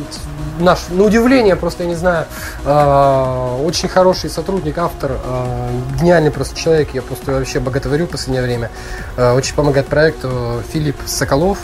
Наш, 0.57 0.87
на 0.89 1.03
удивление, 1.03 1.57
просто 1.57 1.83
я 1.83 1.89
не 1.89 1.95
знаю, 1.95 2.27
э, 2.63 3.57
очень 3.65 3.89
хороший 3.89 4.29
сотрудник, 4.29 4.77
автор, 4.77 5.19
э, 5.21 5.79
гениальный 5.99 6.31
просто 6.31 6.57
человек, 6.57 6.93
я 6.93 7.01
просто 7.01 7.33
вообще 7.33 7.59
боготворю 7.59 8.07
в 8.07 8.11
последнее 8.11 8.41
время. 8.41 8.71
Э, 9.17 9.33
очень 9.33 9.53
помогает 9.53 9.87
проекту 9.87 10.63
Филипп 10.71 10.95
Соколов. 11.05 11.57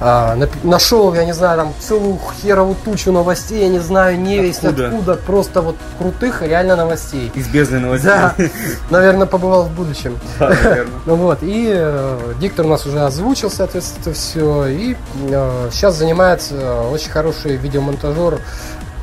А, 0.00 0.36
нашел, 0.64 1.14
я 1.14 1.24
не 1.24 1.32
знаю, 1.32 1.56
там 1.58 1.72
целую 1.80 2.18
херовую 2.40 2.76
тучу 2.84 3.12
новостей, 3.12 3.62
я 3.62 3.68
не 3.68 3.78
знаю, 3.78 4.18
не 4.18 4.40
весь 4.40 4.58
Откуда? 4.58 4.88
откуда, 4.88 5.14
просто 5.14 5.62
вот 5.62 5.76
крутых 5.98 6.42
реально 6.42 6.76
новостей. 6.76 7.30
Из 7.34 7.46
бездны 7.48 7.78
новостей. 7.78 8.10
Да, 8.10 8.34
наверное, 8.90 9.26
побывал 9.26 9.64
в 9.64 9.70
будущем. 9.70 10.18
Да, 10.38 10.48
наверное. 10.48 11.00
Ну 11.06 11.14
вот, 11.16 11.38
и 11.42 11.72
э, 11.72 12.34
диктор 12.40 12.66
у 12.66 12.70
нас 12.70 12.84
уже 12.86 13.00
озвучил, 13.00 13.50
соответственно, 13.50 14.00
это 14.00 14.12
все. 14.12 14.66
И 14.66 14.96
э, 15.28 15.68
сейчас 15.70 15.96
занимается 15.96 16.54
э, 16.54 16.88
очень 16.90 17.10
хороший 17.10 17.56
видеомонтажер. 17.56 18.40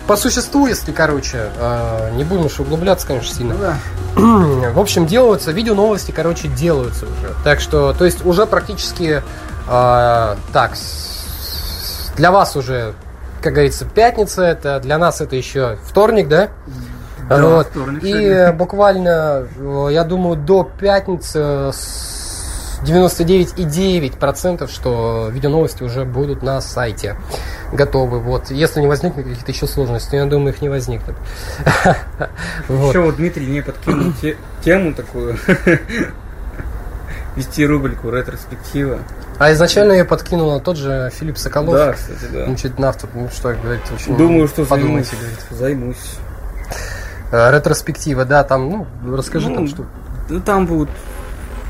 По 0.06 0.18
существу, 0.18 0.66
если, 0.66 0.92
короче, 0.92 1.52
э, 1.56 2.12
не 2.16 2.24
будем 2.24 2.48
уж 2.48 2.60
углубляться, 2.60 3.06
конечно, 3.08 3.36
сильно. 3.36 3.54
Ну 3.54 3.60
да. 3.60 3.78
В 4.72 4.80
общем, 4.80 5.06
делаются, 5.06 5.52
видео 5.52 5.76
новости, 5.76 6.12
короче, 6.12 6.48
делаются 6.48 7.06
уже. 7.06 7.34
Так 7.44 7.62
что, 7.62 7.94
то 7.94 8.06
есть 8.06 8.26
уже 8.26 8.46
практически 8.46 9.22
э, 9.70 10.36
так, 10.52 10.72
для 12.16 12.32
вас 12.32 12.56
уже, 12.56 12.94
как 13.42 13.54
говорится, 13.54 13.86
пятница, 13.86 14.44
это 14.44 14.80
для 14.80 14.98
нас 14.98 15.22
это 15.22 15.36
еще 15.36 15.78
вторник, 15.86 16.28
да? 16.28 16.50
Да, 17.30 17.42
вот. 17.48 17.68
вторник 17.68 18.04
И 18.04 18.08
сегодня. 18.08 18.54
буквально, 18.58 19.48
я 19.92 20.04
думаю, 20.04 20.36
до 20.36 20.64
пятницы 20.64 21.72
с 21.72 22.20
99,9%, 22.84 24.72
что 24.72 25.30
видеоновости 25.32 25.84
уже 25.84 26.06
будут 26.06 26.44
на 26.44 26.62
сайте 26.62 27.18
готовы. 27.72 28.20
Вот. 28.20 28.52
Если 28.52 28.82
не 28.82 28.88
возникнут 28.88 29.26
каких-то 29.28 29.52
еще 29.52 29.68
сложностей, 29.68 30.18
я 30.18 30.26
думаю, 30.26 30.54
их 30.54 30.62
не 30.62 30.70
возникнет. 30.70 31.16
Еще 32.70 33.00
вот 33.02 33.18
Дмитрий 33.18 33.48
мне 33.48 33.62
подкинул 33.62 34.14
те- 34.22 34.38
тему 34.64 34.94
такую. 34.94 35.38
Вести 37.40 37.66
рубрику 37.66 38.10
ретроспектива. 38.12 39.00
А 39.38 39.54
изначально 39.54 39.94
ее 39.94 40.04
подкинула 40.04 40.60
тот 40.60 40.76
же 40.76 41.10
Филипп 41.14 41.38
Соколов. 41.38 41.74
Да, 41.74 41.94
кстати, 41.94 42.26
да. 42.34 42.46
Замечательный 42.46 42.88
автор. 42.90 43.10
Ну 43.14 43.30
что, 43.30 43.54
говорит, 43.54 43.82
очень 43.96 44.18
Думаю, 44.18 44.48
что 44.50 44.66
займусь. 44.66 44.70
подумайте, 44.70 45.16
говорит. 45.16 45.40
Займусь. 45.52 46.16
Э, 47.32 47.50
Ретроспектива, 47.52 48.26
да, 48.26 48.44
там, 48.44 48.70
ну, 48.70 49.16
расскажи 49.16 49.48
Ну, 49.50 49.56
там, 49.56 49.68
что. 49.70 49.86
Ну, 50.28 50.42
там 50.42 50.66
будут 50.66 50.90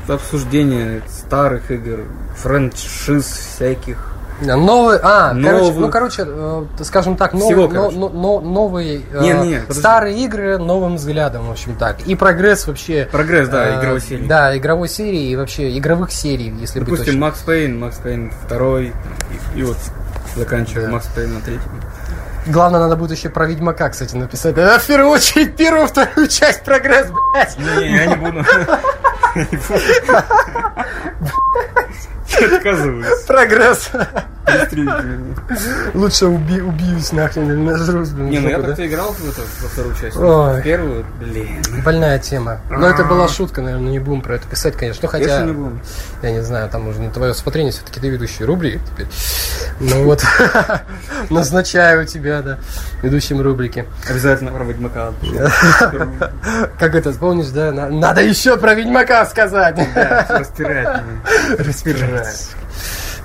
обсуждения 0.08 1.02
старых 1.08 1.70
игр, 1.70 2.00
франшиз 2.34 3.26
всяких. 3.26 4.12
Новый, 4.40 4.98
а, 5.02 5.30
короче, 5.34 5.50
Новых. 5.64 5.76
ну, 5.76 5.90
короче, 5.90 6.24
э, 6.26 6.64
скажем 6.82 7.16
так, 7.16 7.32
нов- 7.34 7.44
Всего, 7.44 7.62
но- 7.62 7.68
короче. 7.68 7.96
но- 7.98 8.08
но- 8.08 8.40
новые, 8.40 9.02
э, 9.12 9.20
Не, 9.20 9.32
не, 9.32 9.72
старые 9.72 10.18
игры 10.24 10.56
новым 10.58 10.96
взглядом, 10.96 11.46
в 11.48 11.50
общем 11.50 11.74
так. 11.76 12.00
И 12.06 12.14
прогресс 12.14 12.66
вообще. 12.66 13.08
Прогресс, 13.10 13.48
да, 13.48 13.68
э, 13.76 13.80
игровой 13.80 14.00
серии. 14.00 14.26
Да, 14.26 14.56
игровой 14.56 14.88
серии 14.88 15.28
и 15.30 15.36
вообще 15.36 15.76
игровых 15.78 16.10
серий, 16.12 16.50
если 16.58 16.78
быть 16.80 16.88
Допустим, 16.88 17.04
точным. 17.06 17.20
Макс 17.20 17.38
Пейн, 17.40 17.78
Макс 17.78 17.96
Пейн 17.98 18.32
второй, 18.46 18.92
и, 19.54 19.58
и 19.60 19.62
вот 19.62 19.76
заканчивая 20.36 20.86
Да. 20.86 20.92
Макс 20.92 21.06
Пейн 21.08 21.34
на 21.34 21.40
третьем. 21.40 21.70
Главное, 22.46 22.80
надо 22.80 22.96
будет 22.96 23.12
еще 23.18 23.28
про 23.28 23.46
Ведьмака, 23.46 23.90
кстати, 23.90 24.16
написать. 24.16 24.54
Да, 24.54 24.78
в 24.78 24.86
первую 24.86 25.10
очередь, 25.10 25.56
первую, 25.56 25.86
вторую 25.86 26.26
часть 26.28 26.62
прогресс, 26.64 27.08
блядь. 27.34 27.58
Не, 27.78 27.94
я 27.96 28.06
не 28.06 28.16
буду. 28.16 28.42
Отказываюсь. 32.42 33.22
Прогресс. 33.26 33.90
Лучше 35.94 36.24
уби- 36.26 36.60
убьюсь 36.60 37.12
нахрен 37.12 37.44
или 37.50 37.56
нажрусь, 37.56 38.08
блин, 38.10 38.30
Не, 38.30 38.38
ну 38.40 38.48
я 38.48 38.60
так-то 38.60 38.86
играл 38.86 39.12
в 39.12 39.20
эту, 39.28 39.42
во 39.62 39.68
вторую 39.68 39.94
часть. 39.94 40.16
Ой. 40.16 40.60
В 40.60 40.62
первую, 40.62 41.04
блин. 41.20 41.62
Больная 41.84 42.18
тема. 42.18 42.60
Но 42.70 42.88
это 42.88 43.04
была 43.04 43.28
шутка, 43.28 43.60
наверное, 43.62 43.90
не 43.92 43.98
будем 43.98 44.22
про 44.22 44.36
это 44.36 44.48
писать, 44.48 44.76
конечно. 44.76 45.00
Ну, 45.02 45.08
хотя, 45.08 45.24
Конечно, 45.24 45.44
не 45.46 45.52
будем. 45.52 45.80
я 46.22 46.30
не 46.32 46.40
знаю, 46.42 46.68
там 46.70 46.88
уже 46.88 47.00
на 47.00 47.10
твое 47.10 47.32
усмотрение, 47.32 47.72
все-таки 47.72 48.00
ты 48.00 48.08
ведущий 48.08 48.44
рубрики 48.44 48.80
теперь. 48.92 49.06
Ну 49.78 50.04
вот, 50.04 50.24
назначаю 51.30 52.06
тебя, 52.06 52.42
да, 52.42 52.58
ведущим 53.02 53.40
рубрики. 53.40 53.86
Обязательно 54.08 54.50
про 54.50 54.64
Ведьмака. 54.64 55.12
Как 56.78 56.94
это, 56.94 57.12
помнишь, 57.12 57.48
да? 57.48 57.70
На- 57.72 57.88
Надо 57.88 58.20
еще 58.22 58.56
про 58.56 58.74
Ведьмака 58.74 59.09
сказать. 59.26 59.78
Распирать. 60.28 61.02
Распирать. 61.58 62.48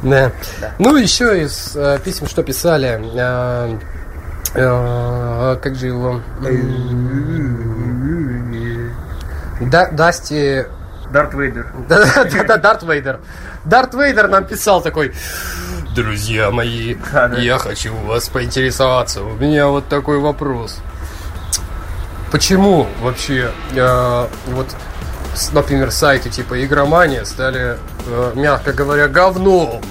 Да. 0.01 0.31
Ну, 0.77 0.95
еще 0.97 1.41
из 1.43 1.75
э, 1.75 1.97
писем, 2.03 2.27
что 2.27 2.43
писали. 2.43 2.99
э, 3.15 3.77
э, 4.55 5.57
как 5.61 5.75
же 5.75 5.87
его? 5.87 6.21
Да, 9.61 9.89
Дасти 9.91 10.65
Дарт 11.11 11.33
Вейдер. 11.33 11.67
Да, 11.87 12.03
да, 12.23 12.43
да, 12.43 12.57
Дарт 12.57 12.83
Вейдер. 12.83 13.19
Дарт 13.63 13.93
Вейдер 13.93 14.27
нам 14.27 14.45
писал 14.45 14.81
такой. 14.81 15.13
Друзья 15.95 16.51
мои, 16.51 16.95
Да, 17.13 17.29
да. 17.29 17.37
я 17.37 17.57
хочу 17.57 17.93
у 17.95 18.07
вас 18.07 18.27
поинтересоваться. 18.27 19.23
У 19.23 19.33
меня 19.35 19.67
вот 19.67 19.87
такой 19.87 20.19
вопрос. 20.19 20.79
Почему 22.31 22.85
вообще 23.01 23.49
э, 23.73 24.27
вот, 24.47 24.75
например, 25.51 25.91
сайты 25.91 26.29
типа 26.29 26.63
Игромания 26.63 27.23
стали, 27.25 27.77
э, 28.07 28.31
мягко 28.35 28.73
говоря, 28.73 29.07
говном? 29.07 29.81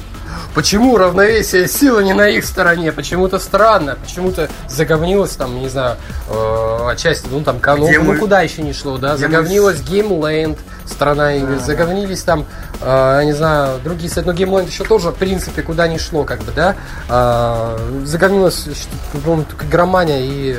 Почему 0.54 0.96
равновесие 0.96 1.66
силы 1.66 2.04
не 2.04 2.12
на 2.12 2.28
их 2.28 2.44
стороне? 2.44 2.92
Почему-то 2.92 3.40
странно, 3.40 3.96
почему-то 4.00 4.48
заговнилось 4.68 5.32
там, 5.32 5.58
не 5.58 5.68
знаю, 5.68 5.96
э, 6.30 6.88
отчасти, 6.90 7.26
ну 7.28 7.40
там 7.42 7.58
Где 7.58 7.98
ну 7.98 8.12
мы- 8.12 8.18
куда 8.18 8.40
еще 8.42 8.62
не 8.62 8.72
шло, 8.72 8.96
да? 8.96 9.14
где 9.16 9.26
мы 9.26 9.32
Заговнилось 9.32 9.80
Gameland, 9.80 10.56
страна 10.86 11.34
игр, 11.34 11.58
заговнились 11.58 12.22
там, 12.22 12.46
э, 12.80 13.16
я 13.18 13.24
не 13.24 13.32
знаю, 13.32 13.80
другие 13.82 14.08
сайты, 14.08 14.30
но 14.30 14.36
Gameland 14.36 14.68
еще 14.68 14.84
тоже, 14.84 15.10
в 15.10 15.16
принципе, 15.16 15.62
куда 15.62 15.88
не 15.88 15.98
шло, 15.98 16.22
как 16.22 16.40
бы, 16.42 16.52
да? 16.52 16.76
А, 17.08 17.76
заговнилось, 18.04 18.68
по-моему, 19.12 19.44
только 19.44 19.66
Игромания 19.66 20.20
и 20.20 20.56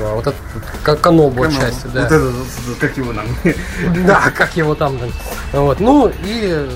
а, 0.00 0.14
вот 0.16 0.26
этот 0.26 0.40
как 0.82 1.00
канал 1.00 1.30
был 1.30 1.44
частью, 1.44 1.90
да. 1.94 2.02
Вот 2.02 2.12
это, 2.12 2.32
как 2.80 2.96
его 2.96 3.12
нам. 3.12 3.26
Да, 4.06 4.32
как 4.36 4.56
его 4.56 4.74
там. 4.74 4.98
Вот. 5.52 5.80
Ну, 5.80 6.08
и 6.08 6.48
э, 6.50 6.68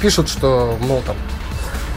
пишут, 0.00 0.28
что, 0.28 0.76
мол, 0.80 1.02
там, 1.06 1.16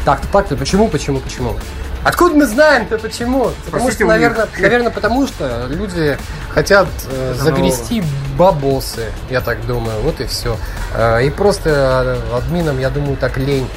так-то, 0.08 0.28
так-то, 0.32 0.56
почему, 0.56 0.88
почему, 0.88 1.20
почему? 1.20 1.58
Откуда 2.06 2.34
мы 2.34 2.46
знаем-то 2.46 2.98
почему? 2.98 3.52
Потому 3.66 3.90
Спросите 3.90 3.94
что, 3.96 4.06
у 4.06 4.08
них. 4.08 4.22
наверное, 4.22 4.48
наверное, 4.58 4.90
потому 4.90 5.28
что 5.28 5.66
люди 5.68 6.18
хотят 6.50 6.88
э, 7.12 7.34
загрести 7.38 8.02
бабосы, 8.38 9.08
я 9.30 9.42
так 9.42 9.66
думаю, 9.66 10.00
вот 10.04 10.22
и 10.22 10.26
все. 10.26 10.56
и 11.22 11.30
просто 11.30 12.22
э, 12.32 12.38
админам, 12.38 12.80
я 12.80 12.90
думаю, 12.90 13.18
так 13.18 13.36
лень 13.38 13.68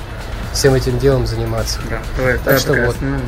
всем 0.53 0.75
этим 0.75 1.01
делом 1.01 1.27
заниматься. 1.27 1.81
Да, 1.91 1.99
давай, 2.17 2.35
Так 2.35 2.45
давай 2.45 2.61
что 2.61 2.73
вот. 2.75 2.95
основная. 2.95 3.21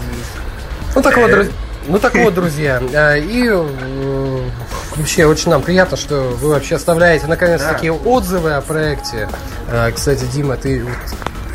Ну 0.94 1.02
так 1.02 1.16
вот, 1.16 1.30
друзья. 1.30 1.52
Ну 1.88 1.98
так 1.98 2.14
вот, 2.14 2.34
друзья. 2.34 2.80
э, 2.92 3.18
И 3.18 3.48
э, 3.48 4.48
вообще 4.94 5.26
очень 5.26 5.50
нам 5.50 5.62
приятно, 5.62 5.96
что 5.96 6.20
вы 6.40 6.50
вообще 6.50 6.76
оставляете 6.76 7.26
наконец-таки 7.26 7.90
отзывы 7.90 8.52
о 8.52 8.60
проекте. 8.60 9.28
Э, 9.68 9.90
Кстати, 9.90 10.24
Дима, 10.32 10.56
ты 10.56 10.84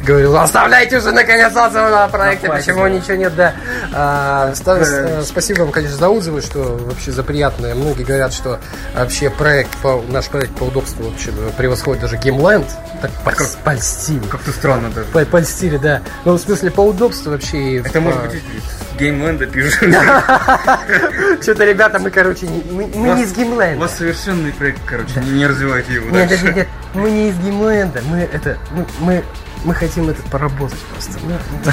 говорил, 0.07 0.37
оставляйте 0.37 0.97
уже 0.97 1.11
наконец 1.11 1.55
отзывы 1.55 1.89
о 1.89 2.07
проекте, 2.07 2.47
почему 2.49 2.87
ничего 2.87 3.15
нет, 3.15 3.35
да. 3.35 3.53
А, 3.93 4.53
э, 4.65 5.21
Спасибо 5.25 5.61
вам, 5.61 5.71
конечно, 5.71 5.97
за 5.97 6.09
отзывы, 6.09 6.41
что 6.41 6.77
вообще 6.77 7.11
за 7.11 7.23
приятное. 7.23 7.75
Многие 7.75 8.03
говорят, 8.03 8.33
что 8.33 8.59
вообще 8.95 9.29
проект, 9.29 9.75
по, 9.77 10.01
наш 10.07 10.27
проект 10.27 10.53
по 10.55 10.63
удобству 10.63 11.09
вообще 11.09 11.31
превосходит 11.57 12.01
даже 12.01 12.15
Gameland. 12.15 12.67
Так 13.01 13.11
польс- 13.23 13.57
польстили. 13.63 14.25
Как-то 14.27 14.51
странно 14.51 14.89
даже. 14.89 15.07
По- 15.09 15.25
Польстили, 15.25 15.77
да. 15.77 16.01
Ну, 16.25 16.33
в 16.33 16.39
смысле, 16.39 16.71
по 16.71 16.81
удобству 16.81 17.31
вообще. 17.31 17.77
Это 17.79 17.91
по- 17.91 17.99
может 18.01 18.21
быть 18.23 18.35
из 18.35 18.97
Геймленда 18.97 19.45
пишут. 19.45 19.79
Что-то, 21.41 21.65
ребята, 21.65 21.99
мы, 21.99 22.09
короче, 22.09 22.47
мы, 22.71 22.85
не 22.85 23.23
из 23.23 23.31
У 23.33 23.35
Геймленда. 23.35 23.79
вас 23.81 23.95
совершенный 23.97 24.51
проект, 24.53 24.79
короче, 24.85 25.19
не, 25.21 25.45
развивайте 25.45 25.93
его 25.93 26.09
Нет, 26.09 26.31
нет, 26.31 26.55
нет, 26.55 26.67
мы 26.93 27.11
не 27.11 27.29
из 27.29 27.37
Геймленда. 27.37 28.01
Мы 28.09 28.19
это, 28.31 28.57
ну, 28.71 28.85
мы, 28.99 29.23
мы 29.63 29.73
хотим 29.73 30.09
это 30.09 30.21
поработать 30.23 30.79
просто. 30.91 31.17
Ну, 31.23 31.71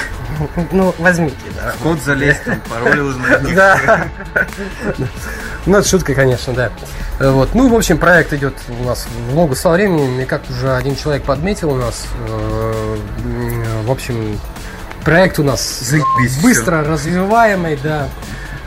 ну, 0.57 0.66
ну, 0.73 0.94
возьмите, 0.99 1.37
да. 1.55 1.75
Код 1.83 2.01
залезть, 2.03 2.44
там, 2.44 2.61
пароль 2.69 3.00
узнать. 3.00 3.54
Да. 3.54 4.09
Ну, 5.67 5.79
это 5.79 5.88
шутка, 5.88 6.15
конечно, 6.15 6.52
да. 6.52 6.71
Вот. 7.21 7.54
Ну, 7.54 7.69
в 7.69 7.75
общем, 7.75 7.98
проект 7.98 8.33
идет 8.33 8.54
у 8.81 8.85
нас 8.85 9.06
в 9.06 9.35
ногу 9.35 9.54
со 9.54 9.71
временем, 9.71 10.21
и 10.21 10.25
как 10.25 10.42
уже 10.50 10.75
один 10.75 10.96
человек 10.96 11.25
подметил 11.25 11.71
у 11.71 11.77
нас, 11.77 12.06
э, 12.29 12.96
в 13.85 13.90
общем, 13.90 14.38
проект 15.04 15.38
у 15.38 15.42
нас 15.42 15.81
Заебись 15.81 16.42
быстро 16.42 16.83
развиваемый, 16.83 17.79
да. 17.83 18.09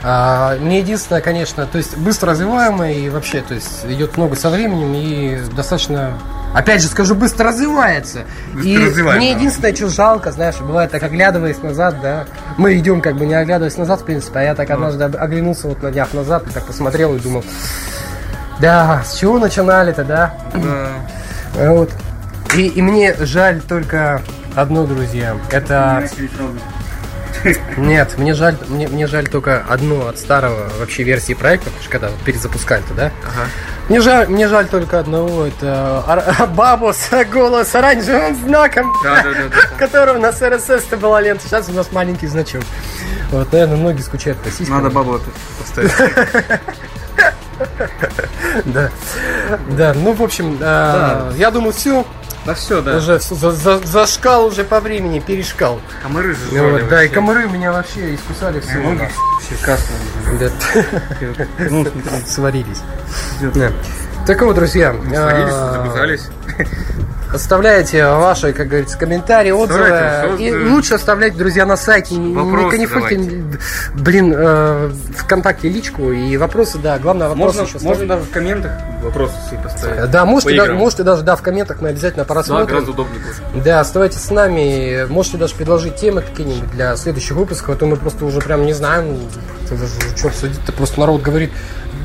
А, 0.04 0.56
мне 0.58 0.80
единственное, 0.80 1.22
конечно, 1.22 1.66
то 1.66 1.78
есть 1.78 1.98
быстро 1.98 2.32
развиваемый 2.32 3.02
и 3.02 3.10
вообще, 3.10 3.42
то 3.42 3.54
есть 3.54 3.86
идет 3.86 4.16
много 4.16 4.36
со 4.36 4.50
временем 4.50 4.94
и 4.94 5.40
достаточно 5.54 6.18
опять 6.58 6.82
же 6.82 6.88
скажу, 6.88 7.16
быстро 7.16 7.50
развивается. 7.50 8.22
Быстро 8.54 8.70
и 8.70 8.78
развивается, 8.78 9.18
мне 9.18 9.32
единственное, 9.32 9.76
что 9.76 9.90
жалко, 9.90 10.32
знаешь, 10.32 10.56
бывает 10.60 10.92
так, 10.92 11.04
оглядываясь 11.04 11.62
назад, 11.62 12.02
да, 12.02 12.26
мы 12.58 12.78
идем 12.78 13.02
как 13.02 13.16
бы 13.16 13.26
не 13.26 13.36
оглядываясь 13.36 13.78
назад, 13.78 14.02
в 14.02 14.06
принципе, 14.06 14.40
а 14.40 14.44
я 14.44 14.56
так 14.56 14.70
однажды 14.70 15.04
оглянулся 15.04 15.68
вот 15.68 15.84
на 15.84 15.92
днях 15.92 16.14
назад 16.14 16.48
и 16.48 16.50
так 16.50 16.66
посмотрел 16.66 17.16
и 17.16 17.20
думал, 17.20 17.44
да, 18.60 19.04
с 19.06 19.18
чего 19.18 19.38
начинали-то, 19.38 20.04
да? 20.04 20.34
Да. 20.56 20.88
Вот. 21.54 21.92
И, 22.56 22.68
и 22.68 22.82
мне 22.82 23.14
жаль 23.20 23.62
только 23.62 24.22
одно, 24.56 24.86
друзья. 24.86 25.36
Это. 25.52 26.08
Нет, 27.78 28.18
мне 28.18 28.34
жаль, 28.34 28.58
мне, 28.68 28.88
мне 28.88 29.08
жаль 29.08 29.28
только 29.28 29.64
одно 29.68 30.08
от 30.08 30.18
старого 30.20 30.70
вообще 30.80 31.04
версии 31.04 31.34
проекта, 31.34 31.66
потому 31.68 31.82
что 31.84 31.92
когда 31.92 32.08
вот 32.10 32.20
перезапускали-то, 32.22 32.94
да? 32.94 33.12
Ага. 33.24 33.48
Мне 33.90 34.02
жаль, 34.02 34.28
мне 34.28 34.48
жаль 34.48 34.68
только 34.68 35.00
одного, 35.00 35.46
это 35.46 36.04
ар- 36.08 36.48
бабу 36.56 36.94
с 36.94 37.10
голос 37.32 37.74
оранжевым 37.76 38.36
знаком, 38.36 38.94
Да, 39.04 39.24
да, 39.24 39.32
да, 39.34 39.40
да. 39.50 39.78
которого 39.78 40.18
на 40.18 40.32
СРСС-то 40.34 40.98
была 40.98 41.22
лента. 41.22 41.44
Сейчас 41.48 41.70
у 41.70 41.74
нас 41.74 41.92
маленький 41.92 42.28
значок. 42.28 42.64
Вот, 43.32 43.52
наверное, 43.52 43.78
многие 43.78 44.02
скучают 44.02 44.38
по 44.40 44.50
сиськам. 44.50 44.78
Надо 44.78 44.90
бабу 44.90 45.20
поставить. 45.60 45.92
Да. 48.66 48.90
Да, 49.70 49.94
ну, 49.96 50.14
в 50.14 50.22
общем, 50.22 50.58
а, 50.62 51.32
я 51.38 51.50
думаю, 51.52 51.74
все. 51.74 52.06
Да 52.48 52.54
все, 52.54 52.82
да. 52.82 52.96
Уже 52.96 53.20
за, 53.20 53.52
за- 53.52 53.86
зашкал 53.86 54.46
уже 54.46 54.64
по 54.64 54.80
времени, 54.80 55.20
перешкал. 55.20 55.82
Комары 56.02 56.34
же 56.34 56.40
Ну 56.54 56.72
вот, 56.72 56.88
да, 56.88 57.04
и 57.04 57.10
комары 57.10 57.50
меня 57.50 57.74
вообще 57.74 58.16
искусали 58.16 58.62
все. 58.62 58.78
Ноги 58.78 59.00
вообще 59.34 59.56
касные. 59.66 60.00
Да. 60.40 61.46
Ну. 61.70 61.86
Сварились. 62.26 62.82
Да. 63.54 63.74
Так 64.26 64.42
вот, 64.44 64.56
друзья, 64.56 64.94
Сварились, 64.94 65.54
а, 65.54 65.74
завязались. 65.74 66.30
Оставляйте 67.34 68.06
ваши, 68.08 68.54
как 68.54 68.68
говорится, 68.68 68.98
комментарии, 68.98 69.52
отзывы. 69.52 69.86
Оставляйте, 69.90 70.48
И 70.48 70.54
лучше 70.70 70.96
оставлять, 70.96 71.38
друзья, 71.38 71.66
на 71.66 71.78
сайте. 71.78 72.16
Вопросы 72.16 72.78
не 72.78 72.88
канифольте, 72.88 73.44
блин, 73.96 74.34
э, 74.36 74.92
ВКонтакте 75.18 75.70
личку 75.70 76.12
и 76.12 76.38
вопросы, 76.38 76.78
да, 76.78 76.98
главное 77.00 77.30
вопросы 77.30 77.60
Можно, 77.62 77.78
еще 77.78 77.86
можно 77.86 78.08
даже 78.08 78.24
в 78.24 78.30
комментах 78.30 78.72
вопросы 79.04 79.34
свои 79.48 79.62
поставить. 79.62 80.10
Да, 80.12 80.26
можете, 80.26 80.56
да- 80.58 80.74
можете 80.74 81.04
даже, 81.04 81.24
да, 81.24 81.36
в 81.36 81.42
комментах 81.42 81.82
мы 81.82 81.90
обязательно 81.90 82.26
Да, 82.26 82.34
просмотрим. 82.34 82.68
гораздо 82.68 82.92
удобнее 82.92 83.20
будет. 83.20 83.64
Да, 83.64 83.80
оставайтесь 83.80 84.22
с 84.22 84.32
нами. 84.32 85.06
Можете 85.10 85.38
даже 85.38 85.56
предложить 85.56 85.96
темы 85.96 86.22
какие-нибудь 86.22 86.70
для 86.72 86.96
следующих 86.96 87.36
выпусков, 87.36 87.76
а 87.76 87.78
то 87.78 87.86
мы 87.86 87.96
просто 87.96 88.26
уже 88.26 88.40
прям 88.42 88.66
не 88.66 88.74
знаем, 88.74 89.18
что 90.16 90.28
обсудить-то. 90.28 90.72
Просто 90.72 91.00
народ 91.00 91.22
говорит, 91.22 91.52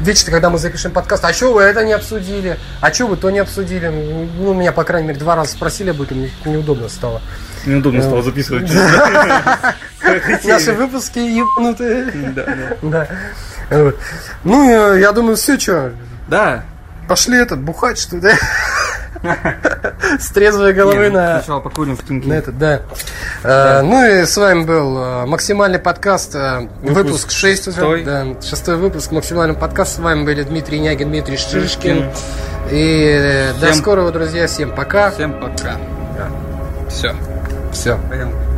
вечно, 0.03 0.31
когда 0.31 0.51
мы 0.51 0.59
запишем 0.59 0.93
подкаст, 0.93 1.25
а 1.25 1.33
что 1.33 1.53
вы 1.53 1.63
это 1.63 1.85
не 1.85 1.93
обсудили? 1.93 2.59
А 2.81 2.93
что 2.93 3.07
вы 3.07 3.17
то 3.17 3.31
не 3.31 3.39
обсудили? 3.39 3.89
Ну, 3.89 4.53
меня, 4.55 4.73
по 4.73 4.85
крайней 4.85 5.09
мере, 5.09 5.21
два 5.21 5.37
раза 5.37 5.53
спросили 5.53 5.91
об 5.91 6.03
этом, 6.03 6.19
мне 6.19 6.31
неудобно 6.45 6.89
стало. 6.89 7.23
Неудобно 7.65 8.03
стало 8.03 8.23
записывать. 8.23 8.71
Наши 10.45 10.73
выпуски 10.73 11.19
ебнутые. 11.19 12.13
Да. 12.83 13.09
Ну, 14.45 14.97
я 14.97 15.13
думаю, 15.13 15.37
все, 15.37 15.59
что, 15.59 15.93
Да. 16.29 16.65
пошли 17.09 17.39
этот, 17.39 17.61
бухать, 17.61 17.99
что 17.99 18.17
ли? 18.17 18.31
С 20.19 20.31
трезвой 20.31 20.73
головы 20.73 21.09
ну, 21.11 21.19
на... 21.19 21.39
Сначала 21.39 21.61
покурим 21.61 21.97
в 21.97 22.05
тинке. 22.05 22.29
На 22.29 22.35
этот, 22.35 22.59
да. 22.59 22.83
Э, 23.43 23.83
ну 23.83 24.05
и 24.05 24.25
с 24.25 24.37
вами 24.37 24.65
был 24.65 24.99
э, 24.99 25.27
максимальный 25.27 25.79
подкаст, 25.79 26.35
э, 26.35 26.69
выпуск, 26.83 27.31
6 27.31 27.69
уже. 27.69 27.77
шестой. 27.77 28.05
Да, 28.05 28.27
шестой 28.43 28.77
выпуск 28.77 29.13
максимальный 29.13 29.57
подкаст. 29.57 29.97
С 29.97 29.99
вами 29.99 30.25
были 30.25 30.43
Дмитрий 30.43 30.81
Нягин, 30.81 31.09
Дмитрий 31.09 31.37
Шишкин. 31.37 32.11
И 32.71 33.51
до 33.61 33.75
скорого, 33.75 34.13
друзья. 34.13 34.47
Всем 34.47 34.75
пока. 34.75 35.11
Всем 35.11 35.33
пока. 35.41 35.77
Да. 36.17 36.29
Все. 36.89 37.15
Все. 37.73 37.99
Пойдем. 38.09 38.52